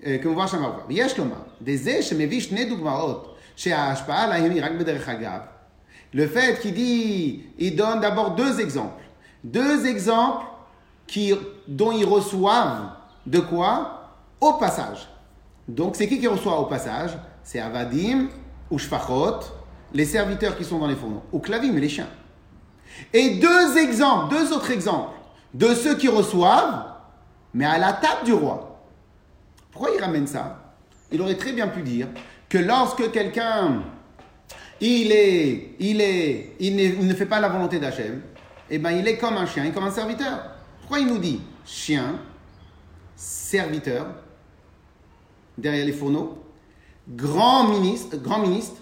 [0.02, 0.08] loma.
[0.08, 1.46] Euh, comme on voit Shama Yesh loma.
[1.62, 5.40] Des שמביא שני דוגמאות שההשפעה עליהם היא רק בדרך אגב.
[6.12, 9.04] Le fait qu'il dit, il donne d'abord deux exemples.
[9.44, 10.46] Deux exemples
[11.06, 11.36] qui,
[11.68, 12.90] dont ils reçoivent
[13.28, 13.96] de quoi
[14.42, 15.08] Au passage.
[15.68, 17.12] Donc c'est qui qui reçoit au passage
[17.44, 18.30] C'est Avadim
[18.72, 19.40] ou Shfachot,
[19.94, 22.10] les serviteurs qui sont dans les fourneaux, ou Klavim et les chiens.
[23.14, 25.14] Et deux exemples, deux autres exemples
[25.54, 26.86] de ceux qui reçoivent,
[27.54, 28.73] mais à la table du roi.
[29.75, 30.77] Pourquoi il ramène ça?
[31.11, 32.07] Il aurait très bien pu dire
[32.49, 33.83] que lorsque quelqu'un
[34.81, 38.23] il est, il est, il, ne fait pas la volonté d'Hachem,
[38.71, 40.45] eh ben il est comme un chien, il est comme un serviteur.
[40.79, 42.21] Pourquoi il nous dit chien,
[43.17, 44.07] serviteur,
[45.59, 46.39] derrière les fourneaux,
[47.09, 48.81] grand ministre, grand ministre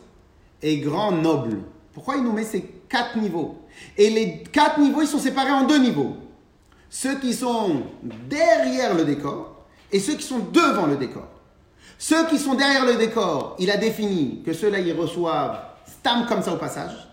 [0.61, 1.61] et grand noble?
[1.95, 3.63] Pourquoi il nous met ces quatre niveaux?
[3.97, 6.17] Et les quatre niveaux, ils sont séparés en deux niveaux.
[6.91, 7.85] Ceux qui sont
[8.29, 9.52] derrière le décor
[9.93, 11.29] et ceux qui sont devant le décor.
[11.99, 16.43] Ceux qui sont derrière le décor, il a défini que ceux-là, ils reçoivent stam comme
[16.43, 17.09] ça au passage.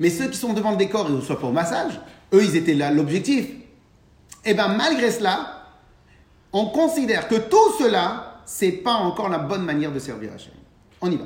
[0.00, 2.00] Mais ceux qui sont devant le décor, ils ne reçoivent pas au massage.
[2.32, 3.46] Eux, ils étaient là, l'objectif.
[4.44, 5.64] Et eh bien malgré cela,
[6.52, 10.54] on considère que tout cela, c'est pas encore la bonne manière de servir Hachem.
[11.00, 11.24] On y va.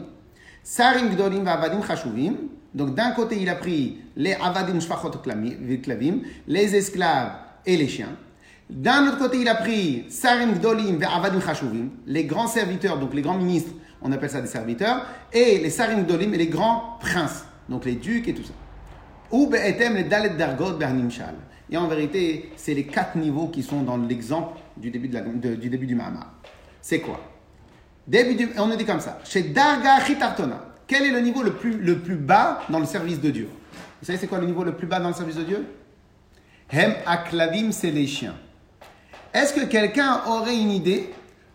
[0.64, 2.34] Sarim Gdolim Avadim Chashuvim.
[2.74, 5.18] Donc d'un côté, il a pris les Avadim Shfachot
[5.82, 7.32] Klavim, les esclaves
[7.66, 8.16] et les chiens.
[8.72, 13.20] D'un autre côté, il a pris Sarim Gdolim Avadim Chashuvim, les grands serviteurs, donc les
[13.20, 17.44] grands ministres, on appelle ça des serviteurs, et les Sarim Gdolim et les grands princes,
[17.68, 18.54] donc les ducs et tout ça.
[19.30, 21.34] Ou Be'etem les Dalet Dargot Bernimshal.
[21.70, 25.86] Et en vérité, c'est les quatre niveaux qui sont dans l'exemple du début, du début
[25.86, 26.32] du Mahama.
[26.80, 27.20] C'est quoi?
[28.06, 29.18] Début On nous dit comme ça.
[29.22, 33.20] Chez Darga Chitartona, Quel est le niveau le plus, le plus bas dans le service
[33.20, 33.48] de Dieu?
[34.00, 35.66] Vous savez, c'est quoi le niveau le plus bas dans le service de Dieu?
[36.70, 38.34] Hem aklavim, c'est les chiens.
[39.34, 41.12] Est-ce que quelqu'un aurait une idée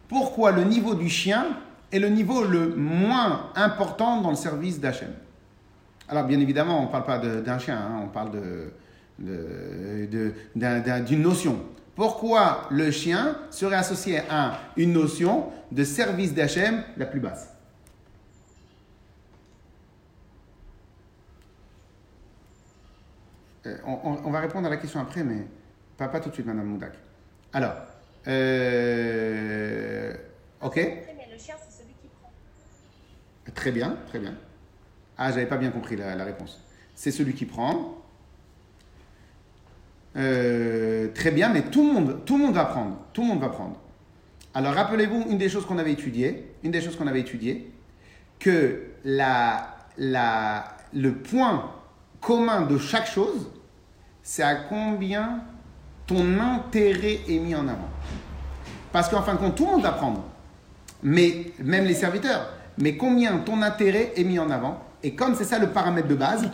[0.07, 1.45] pourquoi le niveau du chien
[1.91, 5.13] est le niveau le moins important dans le service d'Hachem?
[6.09, 8.31] Alors, bien évidemment, on ne parle pas d'un chien, hein, on parle
[9.19, 11.59] d'une notion.
[11.95, 17.53] Pourquoi le chien serait associé à une notion de service d'Hachem la plus basse?
[23.65, 25.45] Euh, on, va répondre à la question après, mais
[25.97, 26.93] pas, pas tout de suite, Madame Moudak.
[27.57, 27.73] Alors,
[28.27, 30.13] euh,
[30.61, 30.75] ok.
[30.75, 32.31] Mais le chien, c'est celui qui prend.
[33.55, 34.35] Très bien, très bien.
[35.17, 36.61] Ah, j'avais pas bien compris la, réponse.
[36.93, 37.97] C'est celui qui prend.
[40.17, 42.99] Euh, très bien, mais tout le monde, tout le monde va prendre.
[43.11, 43.81] Tout le monde va prendre.
[44.53, 47.73] Alors rappelez-vous une des choses qu'on avait étudiées, une des choses qu'on avait étudiées,
[48.37, 51.71] que la, la, le point
[52.21, 53.49] commun de chaque chose,
[54.21, 55.41] c'est à combien
[56.07, 57.89] ton intérêt est mis en avant.
[58.91, 60.23] Parce qu'en fin de compte, tout le monde va prendre,
[61.03, 62.49] mais même les serviteurs.
[62.77, 64.81] Mais combien ton intérêt est mis en avant?
[65.03, 66.49] Et comme c'est ça le paramètre de base,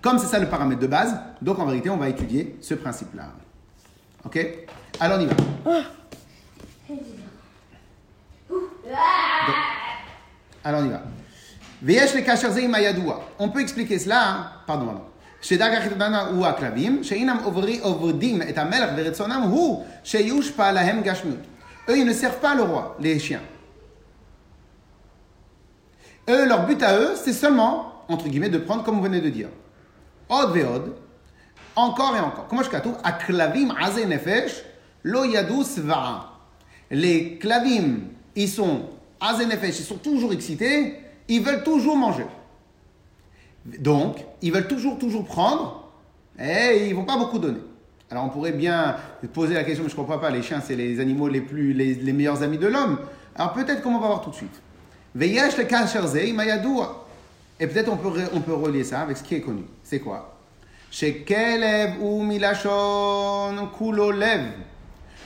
[0.00, 3.24] comme c'est ça le paramètre de base, donc en vérité, on va étudier ce principe-là.
[4.24, 4.38] Ok?
[4.98, 5.34] Alors on y va.
[10.64, 11.02] alors on y va.
[13.38, 14.50] On peut expliquer cela, hein?
[14.66, 15.02] pardon, pardon.
[15.41, 17.37] שדג החיתותנה הוא הכלבים, שאינם
[17.81, 21.39] עובדים את המלך ורצונם הוא שיושפע להם גשמיות.
[21.89, 23.41] Eux, ils ne servent pas le roi, les chiens.
[26.29, 29.29] Eux, leur but à eux, c'est seulement, entre guillemets, de prendre comme vous venez de
[29.29, 29.49] dire.
[30.29, 30.95] Od veod,
[31.75, 32.47] encore et encore.
[32.47, 34.63] Comment je katouf Aklavim aze nefesh,
[35.03, 36.29] lo yadu sva'a.
[36.91, 38.01] Les clavim,
[38.35, 38.83] ils sont
[39.19, 42.27] aze nefesh, ils sont toujours excités, ils veulent toujours manger.
[43.78, 45.90] Donc, ils veulent toujours, toujours prendre,
[46.38, 47.60] et ils vont pas beaucoup donner.
[48.10, 48.96] Alors, on pourrait bien
[49.32, 51.72] poser la question, mais je ne comprends pas, les chiens, c'est les animaux les, plus,
[51.72, 52.98] les, meilleurs amis de l'homme.
[53.34, 54.62] Alors, peut-être qu'on va voir tout de suite.
[57.58, 59.64] Et peut-être on peut, on peut relier ça avec ce qui est connu.
[59.82, 60.36] C'est quoi?
[60.90, 64.42] Shekelev ou milashon kulo lev.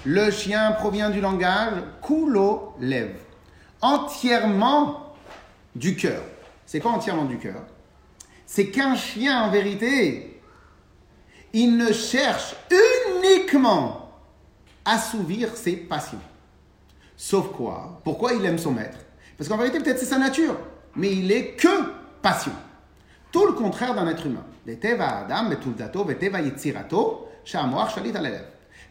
[0.05, 3.11] Le chien provient du langage kulo lev.
[3.83, 5.15] Entièrement
[5.75, 6.23] du cœur.
[6.67, 7.63] C'est quoi entièrement du cœur?
[8.53, 10.41] C'est qu'un chien, en vérité,
[11.53, 12.57] il ne cherche
[13.23, 14.11] uniquement
[14.85, 16.19] à assouvir ses passions.
[17.17, 18.01] Sauf quoi?
[18.03, 18.99] Pourquoi il aime son maître?
[19.39, 20.57] Parce qu'en vérité, peut-être c'est sa nature,
[20.97, 22.51] mais il est que passion.
[23.31, 24.45] Tout le contraire d'un être humain.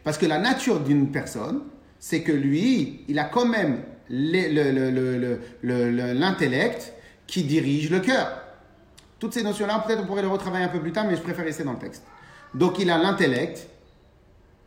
[0.02, 1.64] Parce que la nature d'une personne,
[1.98, 6.94] c'est que lui, il a quand même l'intellect
[7.26, 8.46] qui dirige le cœur.
[9.20, 11.44] Toutes ces notions-là, peut-être on pourrait les retravailler un peu plus tard, mais je préfère
[11.44, 12.02] rester dans le texte.
[12.54, 13.68] Donc il a l'intellect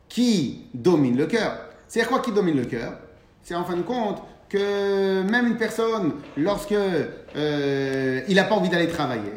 [0.07, 1.57] qui domine le cœur.
[1.87, 2.93] C'est quoi qui domine le cœur?
[3.41, 8.69] C'est en fin de compte que même une personne, lorsque euh, il n'a pas envie
[8.69, 9.33] d'aller travailler,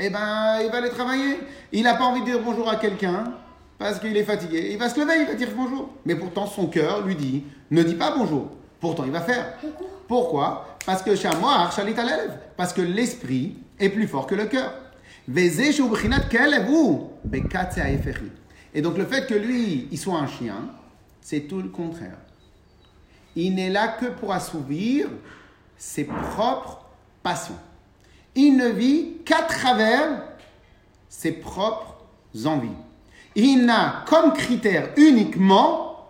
[0.00, 1.38] eh ben il va aller travailler.
[1.70, 3.32] Il n'a pas envie de dire bonjour à quelqu'un
[3.78, 4.70] parce qu'il est fatigué.
[4.72, 5.90] Il va se lever, il va dire bonjour.
[6.04, 8.48] Mais pourtant son cœur lui dit ne dis pas bonjour.
[8.80, 9.54] Pourtant il va faire.
[10.08, 10.66] Pourquoi?
[10.84, 11.94] Parce que Shamoar, Shalit
[12.56, 14.74] Parce que l'esprit est plus fort que le cœur.
[18.74, 20.70] Et donc le fait que lui, il soit un chien,
[21.20, 22.16] c'est tout le contraire.
[23.36, 25.08] Il n'est là que pour assouvir
[25.76, 26.86] ses propres
[27.22, 27.58] passions.
[28.34, 30.22] Il ne vit qu'à travers
[31.08, 31.98] ses propres
[32.44, 32.68] envies.
[33.34, 36.08] Il n'a comme critère uniquement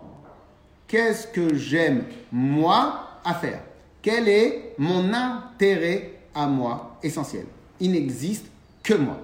[0.87, 3.61] qu'est-ce que j'aime moi à faire?
[4.01, 7.45] Quel est mon intérêt à moi essentiel?
[7.79, 8.45] Il n'existe
[8.83, 9.19] que moi.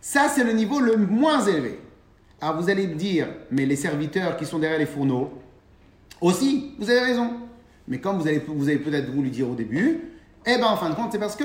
[0.00, 1.80] Ça, c'est le niveau le moins élevé.
[2.40, 5.32] Alors vous allez me dire, mais les serviteurs qui sont derrière les fourneaux,
[6.20, 7.32] aussi, vous avez raison.
[7.86, 10.00] Mais comme vous, allez, vous avez peut-être voulu dire au début,
[10.46, 11.44] eh bien en fin de compte, c'est parce que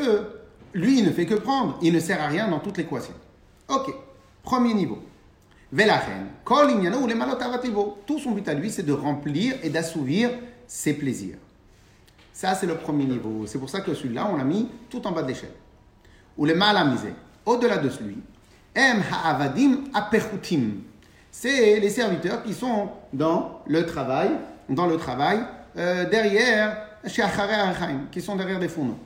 [0.73, 1.77] lui, il ne fait que prendre.
[1.81, 3.13] Il ne sert à rien dans toute l'équation.
[3.69, 3.93] Ok,
[4.43, 4.99] premier niveau.
[5.71, 6.27] Velachen,
[8.05, 10.29] tout son but à lui, c'est de remplir et d'assouvir
[10.67, 11.37] ses plaisirs.
[12.31, 13.47] Ça, c'est le premier niveau.
[13.47, 15.53] C'est pour ça que celui-là, on l'a mis tout en bas de l'échelle
[16.37, 17.13] ou les malamisés,
[17.45, 18.17] au-delà de celui,
[18.75, 19.83] em ha'avadim.
[21.31, 24.29] C'est les serviteurs qui sont dans le travail,
[24.69, 25.39] dans le travail
[25.77, 26.77] euh, derrière,
[28.11, 28.99] qui sont derrière des fourneaux.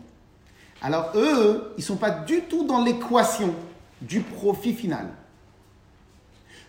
[0.82, 3.54] Alors eux, ils ne sont pas du tout dans l'équation
[4.02, 5.08] du profit final.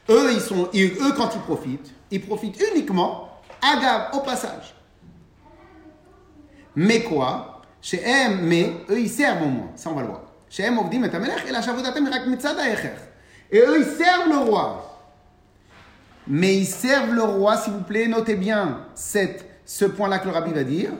[0.09, 3.29] Eux, ils sont, eux, quand ils profitent, ils profitent uniquement,
[3.61, 4.75] agave, au passage.
[6.75, 7.63] Mais quoi?
[7.83, 10.23] Chez M, mais eux ils servent au moins, ça on va le voir.
[13.51, 14.85] Et eux ils servent le roi.
[16.27, 20.53] Mais ils servent le roi, s'il vous plaît, notez bien ce point-là que le rabbi
[20.53, 20.91] va dire.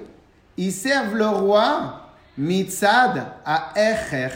[0.57, 2.03] Ils servent le roi
[2.37, 4.31] Mitzad à Echer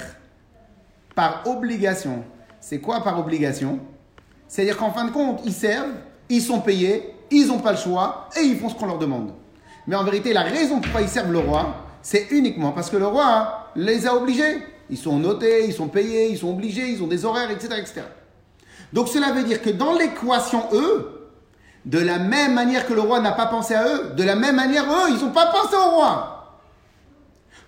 [1.15, 2.25] par obligation.
[2.61, 3.81] C'est quoi par obligation?
[4.49, 5.95] C'est-à-dire qu'en fin de compte, ils servent,
[6.29, 9.33] ils sont payés, ils n'ont pas le choix et ils font ce qu'on leur demande.
[9.87, 13.07] Mais en vérité, la raison pourquoi ils servent le roi, c'est uniquement parce que le
[13.07, 14.59] roi les a obligés.
[14.91, 17.75] Ils sont notés, ils sont payés, ils sont obligés, ils ont des horaires, etc.
[17.79, 18.03] etc.
[18.93, 21.31] Donc cela veut dire que dans l'équation, eux,
[21.85, 24.57] de la même manière que le roi n'a pas pensé à eux, de la même
[24.57, 26.61] manière, eux, ils n'ont pas pensé au roi.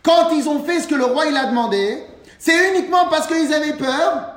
[0.02, 2.04] Quand ils ont fait ce que le roi il a demandé,
[2.38, 4.34] c'est uniquement parce qu'ils avaient peur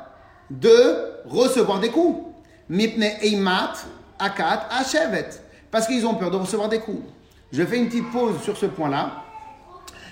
[0.50, 2.24] de recevoir des coups.
[2.70, 3.74] Mipne eimat
[4.18, 5.30] akat ashevet.
[5.70, 7.04] Parce qu'ils ont peur de recevoir des coups.
[7.52, 9.24] Je fais une petite pause sur ce point-là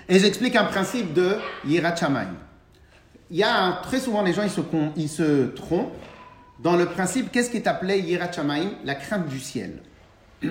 [0.07, 1.95] et j'explique un principe de Yirat.
[3.31, 4.43] Il y a très souvent les gens
[4.95, 5.95] ils se, trompent
[6.59, 8.31] dans le principe qu'est-ce qui est appelé Yirat
[8.83, 9.79] la crainte du ciel.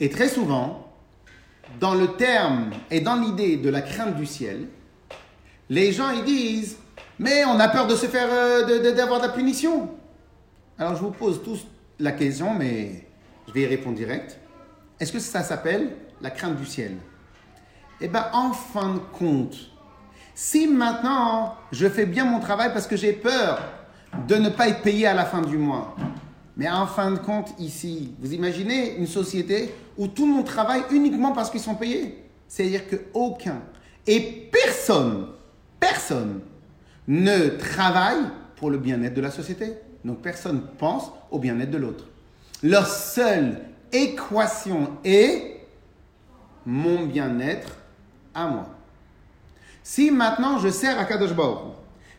[0.00, 0.92] Et très souvent,
[1.80, 4.68] dans le terme et dans l'idée de la crainte du ciel,
[5.70, 6.76] les gens ils disent
[7.18, 9.90] mais on a peur de se faire euh, d'avoir de, la punition.
[10.78, 11.66] Alors je vous pose tous
[11.98, 13.06] la question, mais
[13.48, 14.38] je vais y répondre direct.
[15.00, 16.96] Est-ce que ça s'appelle la crainte du ciel?
[18.00, 19.56] Eh bien, en fin de compte,
[20.36, 23.58] si maintenant je fais bien mon travail parce que j'ai peur
[24.28, 25.96] de ne pas être payé à la fin du mois,
[26.58, 30.82] mais en fin de compte, ici, vous imaginez une société où tout le monde travaille
[30.90, 32.22] uniquement parce qu'ils sont payés?
[32.48, 33.62] C'est-à-dire que aucun
[34.06, 35.28] et personne,
[35.80, 36.40] personne
[37.08, 38.22] ne travaille
[38.56, 39.72] pour le bien-être de la société.
[40.04, 42.04] Donc personne pense au bien-être de l'autre.
[42.62, 45.66] Leur seule équation est
[46.66, 47.76] mon bien-être
[48.34, 48.75] à moi.
[49.88, 51.30] Si maintenant je sers à Kadosh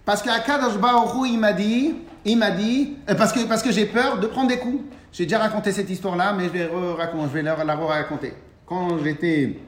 [0.06, 3.74] parce qu'à Kadosh Baruch il m'a dit, il m'a dit, euh, parce que, parce que
[3.74, 4.86] j'ai peur de prendre des coups.
[5.12, 8.34] J'ai déjà raconté cette histoire-là, mais je vais, je vais la, la raconter.
[8.66, 9.60] Quand j'étais,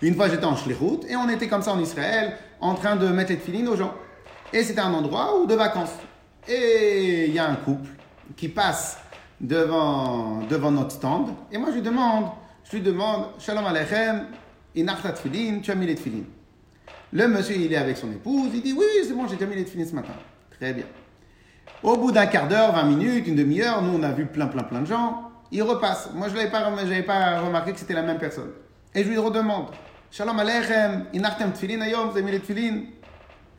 [0.00, 3.06] une fois j'étais en Shlichut, et on était comme ça en Israël, en train de
[3.08, 3.92] mettre les filines aux gens.
[4.54, 5.92] Et c'était un endroit où de vacances.
[6.48, 7.90] Et il y a un couple
[8.38, 8.96] qui passe
[9.38, 12.30] devant, devant notre stand, et moi je lui demande,
[12.64, 14.28] je lui demande, Shalom Aleichem,
[14.74, 16.24] inachta tfilin, tu as mis les tfilines.
[17.12, 19.56] Le monsieur, il est avec son épouse, il dit Oui, c'est bon, j'ai déjà mis
[19.56, 20.12] les ce matin.
[20.58, 20.86] Très bien.
[21.82, 24.62] Au bout d'un quart d'heure, 20 minutes, une demi-heure, nous, on a vu plein, plein,
[24.62, 25.30] plein de gens.
[25.52, 26.10] Il repasse.
[26.14, 28.50] Moi, je n'avais pas, remarqué que c'était la même personne.
[28.94, 29.66] Et je lui redemande
[30.10, 32.86] Shalom Aleichem, inachtem tefilin ayom, vous avez mis les tefilines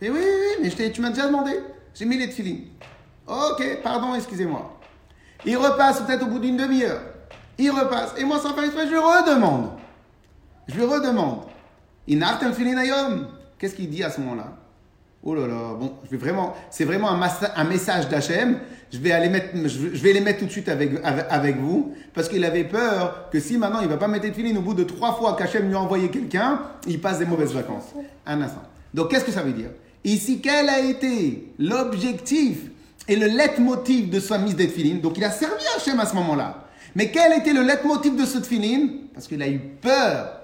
[0.01, 1.51] Et oui, oui, mais je tu m'as déjà demandé.
[1.93, 2.65] J'ai mis les tefilines.
[3.27, 4.79] Ok, pardon, excusez-moi.
[5.45, 7.01] Il repasse peut-être au bout d'une demi-heure.
[7.57, 8.13] Il repasse.
[8.17, 9.71] Et moi, sans faire exprès, je lui redemande.
[10.67, 11.43] Je lui redemande.
[12.07, 13.27] Inartem filin ayom.
[13.57, 14.55] Qu'est-ce qu'il dit à ce moment-là?
[15.23, 18.59] Oh là là, bon, je vais vraiment, c'est vraiment un, message d'Hachem.
[18.93, 22.29] Je vais aller mettre, je vais les mettre tout de suite avec, avec, vous, parce
[22.29, 24.83] qu'il avait peur que si maintenant il va pas mettre de filin au bout de
[24.83, 27.93] trois fois qu'Hachem lui a envoyé quelqu'un, il passe des mauvaises vacances.
[28.25, 28.61] Un instant.
[28.93, 29.71] Donc qu'est-ce que ça veut dire?
[30.03, 32.59] Ici, quel a été l'objectif
[33.07, 36.67] et le leitmotiv de sa mise d'Etfilin Donc il a servi Hachem à ce moment-là.
[36.95, 40.36] Mais quel était le leitmotiv de ce Tfilin Parce qu'il a eu peur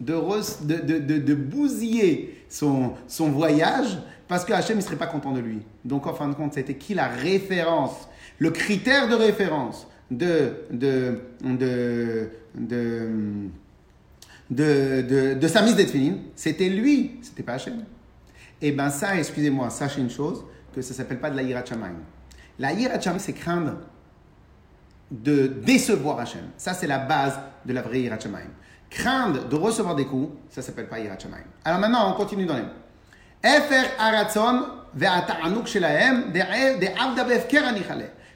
[0.00, 5.60] de, bousiller son, son voyage parce que Hachem ne serait pas content de lui.
[5.84, 8.08] Donc en fin de compte, c'était qui la référence,
[8.38, 12.30] le critère de référence de, de, de,
[14.50, 17.84] de, de, sa mise d'Etfilin C'était lui, c'était pas Hachem.
[18.62, 21.64] Et ben ça, excusez-moi, sachez une chose, que ça s'appelle pas de la Yirat.
[22.58, 23.78] La Yirat c'est craindre
[25.10, 26.44] de décevoir Hachem.
[26.56, 28.18] Ça, c'est la base de la vraie Yirat
[28.90, 31.38] craindre de recevoir des coups, ça s'appelle pas Yirat Shamaim.
[31.64, 32.68] Alors maintenant, on continue dans les mots.
[33.44, 33.48] E,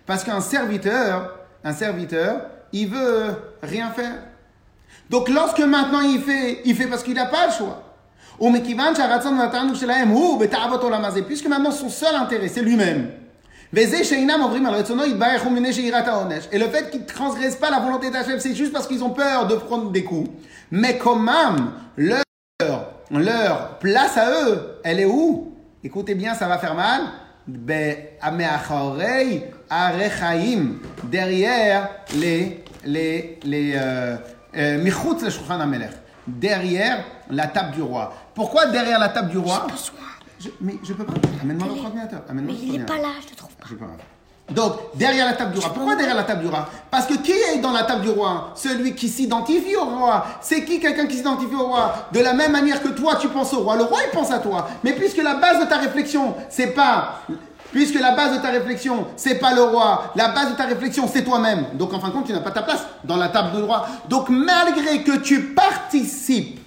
[0.06, 4.14] parce qu'un serviteur, un serviteur, il veut rien faire.
[5.10, 7.82] Donc lorsque maintenant il fait, il fait parce qu'il n'a pas le choix.
[11.26, 13.10] Puisque maintenant son seul intérêt, c'est lui-même.
[16.52, 19.10] Et le fait qu'ils ne transgressent pas la volonté d'Hachem, c'est juste parce qu'ils ont
[19.10, 20.30] peur de prendre des coups.
[20.70, 22.22] Mais quand même, leur,
[23.10, 25.52] leur place à eux, elle est où?
[25.82, 27.02] Écoutez bien, ça va faire mal.
[27.46, 27.96] Ben,
[31.04, 32.64] derrière les...
[32.84, 34.16] les, les euh,
[34.56, 34.78] euh,
[36.26, 38.12] derrière la table du roi.
[38.34, 39.66] Pourquoi derrière la table du roi?
[40.40, 41.12] Je, Mais je peux pas.
[41.42, 42.22] Amène-moi votre ordinateur.
[42.28, 43.36] Amène mais il n'est pas là, je te
[44.50, 45.72] donc, derrière la table du roi.
[45.72, 46.68] Pourquoi derrière la table du roi?
[46.90, 48.52] Parce que qui est dans la table du roi?
[48.54, 50.26] Celui qui s'identifie au roi.
[50.42, 52.08] C'est qui quelqu'un qui s'identifie au roi?
[52.12, 53.76] De la même manière que toi, tu penses au roi.
[53.76, 54.68] Le roi, il pense à toi.
[54.82, 57.20] Mais puisque la base de ta réflexion, c'est pas...
[57.72, 61.08] Puisque la base de ta réflexion, c'est pas le roi, la base de ta réflexion,
[61.12, 61.64] c'est toi-même.
[61.72, 63.86] Donc, en fin de compte, tu n'as pas ta place dans la table du roi.
[64.08, 66.60] Donc, malgré que tu participes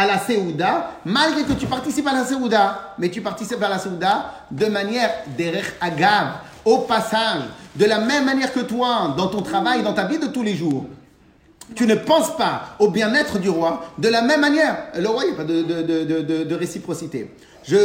[0.00, 3.78] à la Séouda, malgré que tu participes à la Séouda, mais tu participes à la
[3.78, 6.28] Séouda de manière derech agav,
[6.64, 7.42] au passage,
[7.76, 10.54] de la même manière que toi, dans ton travail, dans ta vie de tous les
[10.54, 10.86] jours.
[11.74, 14.76] Tu ne penses pas au bien-être du roi de la même manière.
[14.98, 15.82] Le roi, pas de, de,
[16.22, 17.32] de, de, réciprocité.
[17.62, 17.76] Je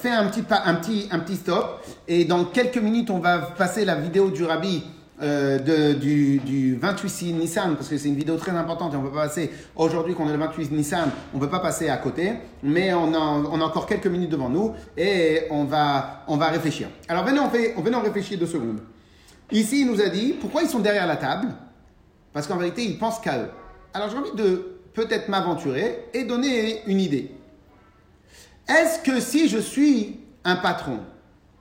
[0.00, 3.38] fais un petit, pas- un, petit, un petit stop et dans quelques minutes, on va
[3.38, 4.84] passer la vidéo du rabbi
[5.22, 9.08] euh, du, du 28 Nissan parce que c'est une vidéo très importante et on ne
[9.08, 11.96] peut pas passer aujourd'hui qu'on est le 28 Nissan, on ne peut pas passer à
[11.96, 16.36] côté, mais on a, on a encore quelques minutes devant nous et on va, on
[16.36, 16.88] va réfléchir.
[17.08, 18.80] Alors venez, on, fait, on venez en réfléchir deux secondes.
[19.50, 21.48] Ici, il nous a dit pourquoi ils sont derrière la table
[22.32, 23.50] parce qu'en vérité, ils pensent qu'à eux.
[23.94, 27.30] Alors j'ai envie de peut-être m'aventurer et donner une idée.
[28.68, 30.98] Est-ce que si je suis un patron,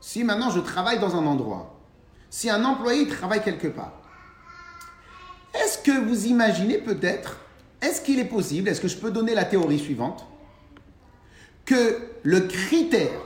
[0.02, 1.75] si maintenant je travaille dans un endroit,
[2.30, 3.94] si un employé travaille quelque part,
[5.54, 7.40] est-ce que vous imaginez peut-être,
[7.82, 10.26] est-ce qu'il est possible, est-ce que je peux donner la théorie suivante,
[11.66, 13.22] que le critère,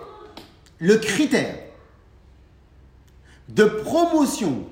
[0.79, 1.55] le critère
[3.49, 4.67] de promotion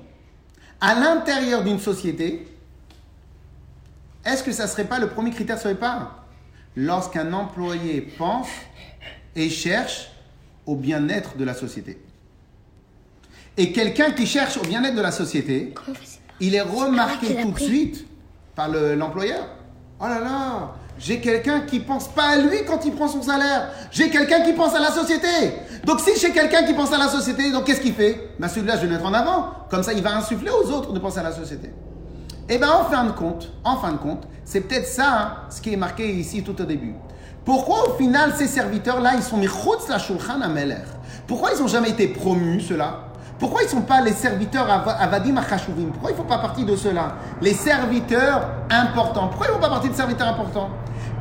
[0.80, 2.46] à l'intérieur d'une société,
[4.24, 6.24] est-ce que ça ne serait pas le premier critère serait pas
[6.76, 8.48] lorsqu'un employé pense
[9.34, 10.10] et cherche
[10.66, 11.98] au bien-être de la société?
[13.58, 15.74] Et quelqu'un qui cherche au bien-être de la société,
[16.40, 18.06] il est remarqué tout de suite
[18.54, 19.44] par le- l'employeur.
[20.00, 23.70] Oh là là, j'ai quelqu'un qui pense pas à lui quand il prend son salaire.
[23.90, 25.26] J'ai quelqu'un qui pense à la société.
[25.84, 28.30] Donc si j'ai quelqu'un qui pense à la société, donc qu'est-ce qu'il fait?
[28.38, 29.46] Ben Celui-là, je vais le mettre en avant.
[29.68, 31.70] Comme ça, il va insuffler aux autres de penser à la société.
[32.48, 35.60] Eh bien, en fin de compte, en fin de compte, c'est peut-être ça hein, ce
[35.60, 36.94] qui est marqué ici tout au début.
[37.44, 39.48] Pourquoi au final ces serviteurs-là, ils sont mis
[39.88, 40.76] la shulchan ameler?
[41.26, 43.07] Pourquoi ils n'ont jamais été promus, ceux-là?
[43.38, 46.38] Pourquoi ils ne sont pas les serviteurs ava- avadim achashuvim Pourquoi ils ne font pas
[46.38, 47.14] partie de ceux-là?
[47.40, 49.28] Les serviteurs importants.
[49.28, 50.70] Pourquoi ils ne font pas partie de serviteurs importants?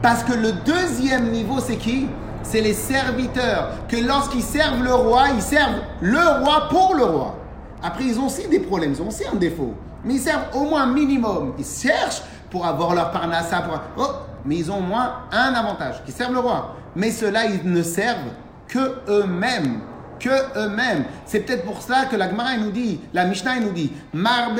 [0.01, 2.07] Parce que le deuxième niveau, c'est qui?
[2.43, 3.69] C'est les serviteurs.
[3.87, 7.35] Que lorsqu'ils servent le roi, ils servent le roi pour le roi.
[7.83, 9.73] Après, ils ont aussi des problèmes, ils ont aussi un défaut.
[10.03, 11.53] Mais ils servent au moins un minimum.
[11.59, 13.63] Ils cherchent pour avoir leur parnassa.
[13.97, 14.03] Oh,
[14.45, 16.75] mais ils ont au moins un avantage, qu'ils servent le roi.
[16.95, 18.31] Mais ceux-là, ils ne servent
[18.67, 19.81] que eux-mêmes.
[20.19, 21.05] Que eux-mêmes.
[21.25, 24.59] C'est peut-être pour cela que la Gemara nous dit, la Mishnah nous dit, Marbe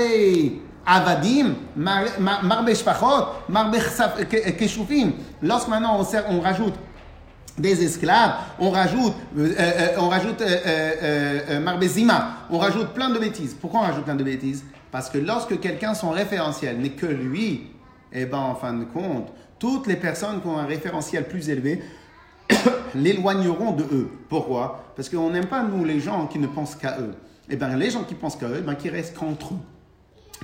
[0.86, 3.76] Avadim, Mar- Mar- Marbe Shpachot, Marbe
[4.58, 5.12] Keshufim.
[5.42, 6.76] Lorsque maintenant on, on rajoute
[7.58, 13.10] des esclaves, on rajoute, euh, euh, on rajoute euh, euh, euh, euh, on rajoute plein
[13.10, 13.56] de bêtises.
[13.60, 14.64] Pourquoi on rajoute plein de bêtises?
[14.92, 17.68] Parce que lorsque quelqu'un, son référentiel n'est que lui,
[18.14, 21.82] eh ben en fin de compte, toutes les personnes qui ont un référentiel plus élevé
[22.96, 24.10] l'éloigneront de eux.
[24.30, 24.84] Pourquoi?
[24.96, 27.14] Parce qu'on n'aime pas, nous, les gens qui ne pensent qu'à eux.
[27.50, 29.60] Eh bien, les gens qui pensent qu'à eux, eh qui restent qu'entre eux.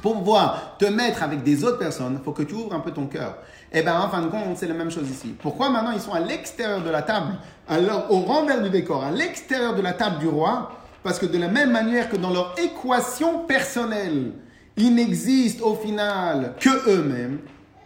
[0.02, 2.92] Pour pouvoir te mettre avec des autres personnes, il faut que tu ouvres un peu
[2.92, 3.38] ton cœur.
[3.72, 5.36] Et bien, en fin de compte, c'est la même chose ici.
[5.42, 7.38] Pourquoi maintenant ils sont à l'extérieur de la table,
[7.68, 10.72] alors au renvers du décor, à l'extérieur de la table du roi
[11.04, 14.34] Parce que de la même manière que dans leur équation personnelle,
[14.78, 17.40] ils n'existent au final que eux-mêmes,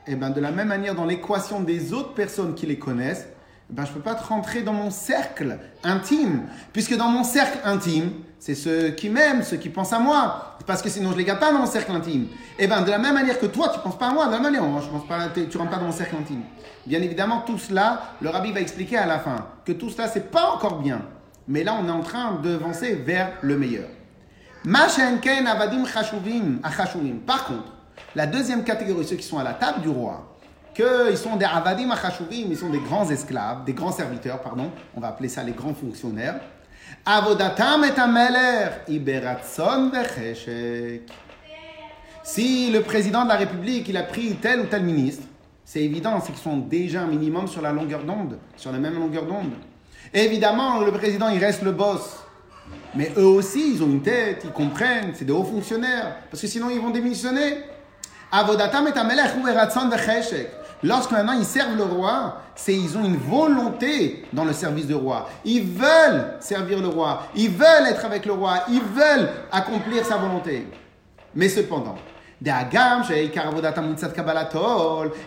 [0.07, 3.36] et bien de la même manière dans l'équation des autres personnes qui les connaissent, eh
[3.69, 6.43] ben, je ne peux pas te rentrer dans mon cercle intime.
[6.71, 10.57] Puisque dans mon cercle intime, c'est ceux qui m'aiment, ceux qui pensent à moi.
[10.65, 12.27] Parce que sinon, je ne les garde pas dans mon cercle intime.
[12.57, 14.31] Et bien, de la même manière que toi, tu ne penses pas à moi, de
[14.31, 14.63] la même manière,
[15.07, 16.43] pas, tu ne rentres pas dans mon cercle intime.
[16.85, 20.31] Bien évidemment, tout cela, le rabbi va expliquer à la fin que tout cela, c'est
[20.31, 21.01] pas encore bien.
[21.47, 23.89] Mais là, on est en train d'avancer vers le meilleur.
[27.25, 27.73] Par contre,
[28.15, 30.36] la deuxième catégorie, ceux qui sont à la table du roi,
[30.77, 35.01] qu'ils sont des avadim achashuvim, ils sont des grands esclaves, des grands serviteurs, pardon, on
[35.01, 36.39] va appeler ça les grands fonctionnaires.
[37.03, 41.11] Avodatam et ameler, iberatson vecheshek.
[42.23, 45.23] Si le président de la République, il a pris tel ou tel ministre,
[45.65, 48.99] c'est évident, c'est qu'ils sont déjà un minimum sur la longueur d'onde, sur la même
[48.99, 49.53] longueur d'onde.
[50.13, 52.17] Évidemment, le président, il reste le boss.
[52.95, 56.17] Mais eux aussi, ils ont une tête, ils comprennent, c'est des hauts fonctionnaires.
[56.29, 57.63] Parce que sinon, ils vont démissionner.
[58.31, 60.56] Avodatam et amelech uberatson vecheshek.
[60.83, 64.93] Lorsque maintenant ils servent le roi, c'est ils ont une volonté dans le service du
[64.93, 65.27] roi.
[65.43, 67.23] Ils veulent servir le roi.
[67.35, 68.59] Ils veulent être avec le roi.
[68.69, 70.67] Ils veulent accomplir sa volonté.
[71.33, 71.95] Mais cependant,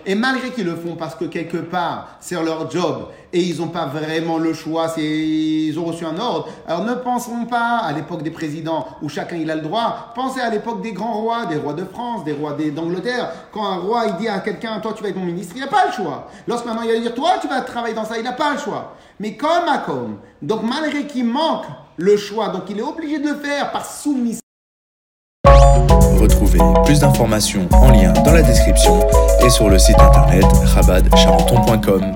[0.06, 3.68] Et malgré qu'ils le font parce que quelque part, c'est leur job et ils n'ont
[3.68, 6.48] pas vraiment le choix, c'est, ils ont reçu un ordre.
[6.66, 10.12] Alors ne pensons pas à l'époque des présidents où chacun il a le droit.
[10.14, 13.32] Pensez à l'époque des grands rois, des rois de France, des rois d'Angleterre.
[13.52, 15.68] Quand un roi il dit à quelqu'un, toi tu vas être mon ministre, il n'a
[15.68, 16.28] pas le choix.
[16.46, 18.58] Lorsque maintenant il va dire, toi tu vas travailler dans ça, il n'a pas le
[18.58, 18.94] choix.
[19.18, 23.28] Mais comme à comme, donc malgré qu'il manque le choix, donc il est obligé de
[23.28, 24.40] le faire par soumission.
[26.20, 29.00] Retrouvez plus d'informations en lien dans la description
[29.42, 30.44] et sur le site internet
[30.74, 32.14] rabadcharenton.com.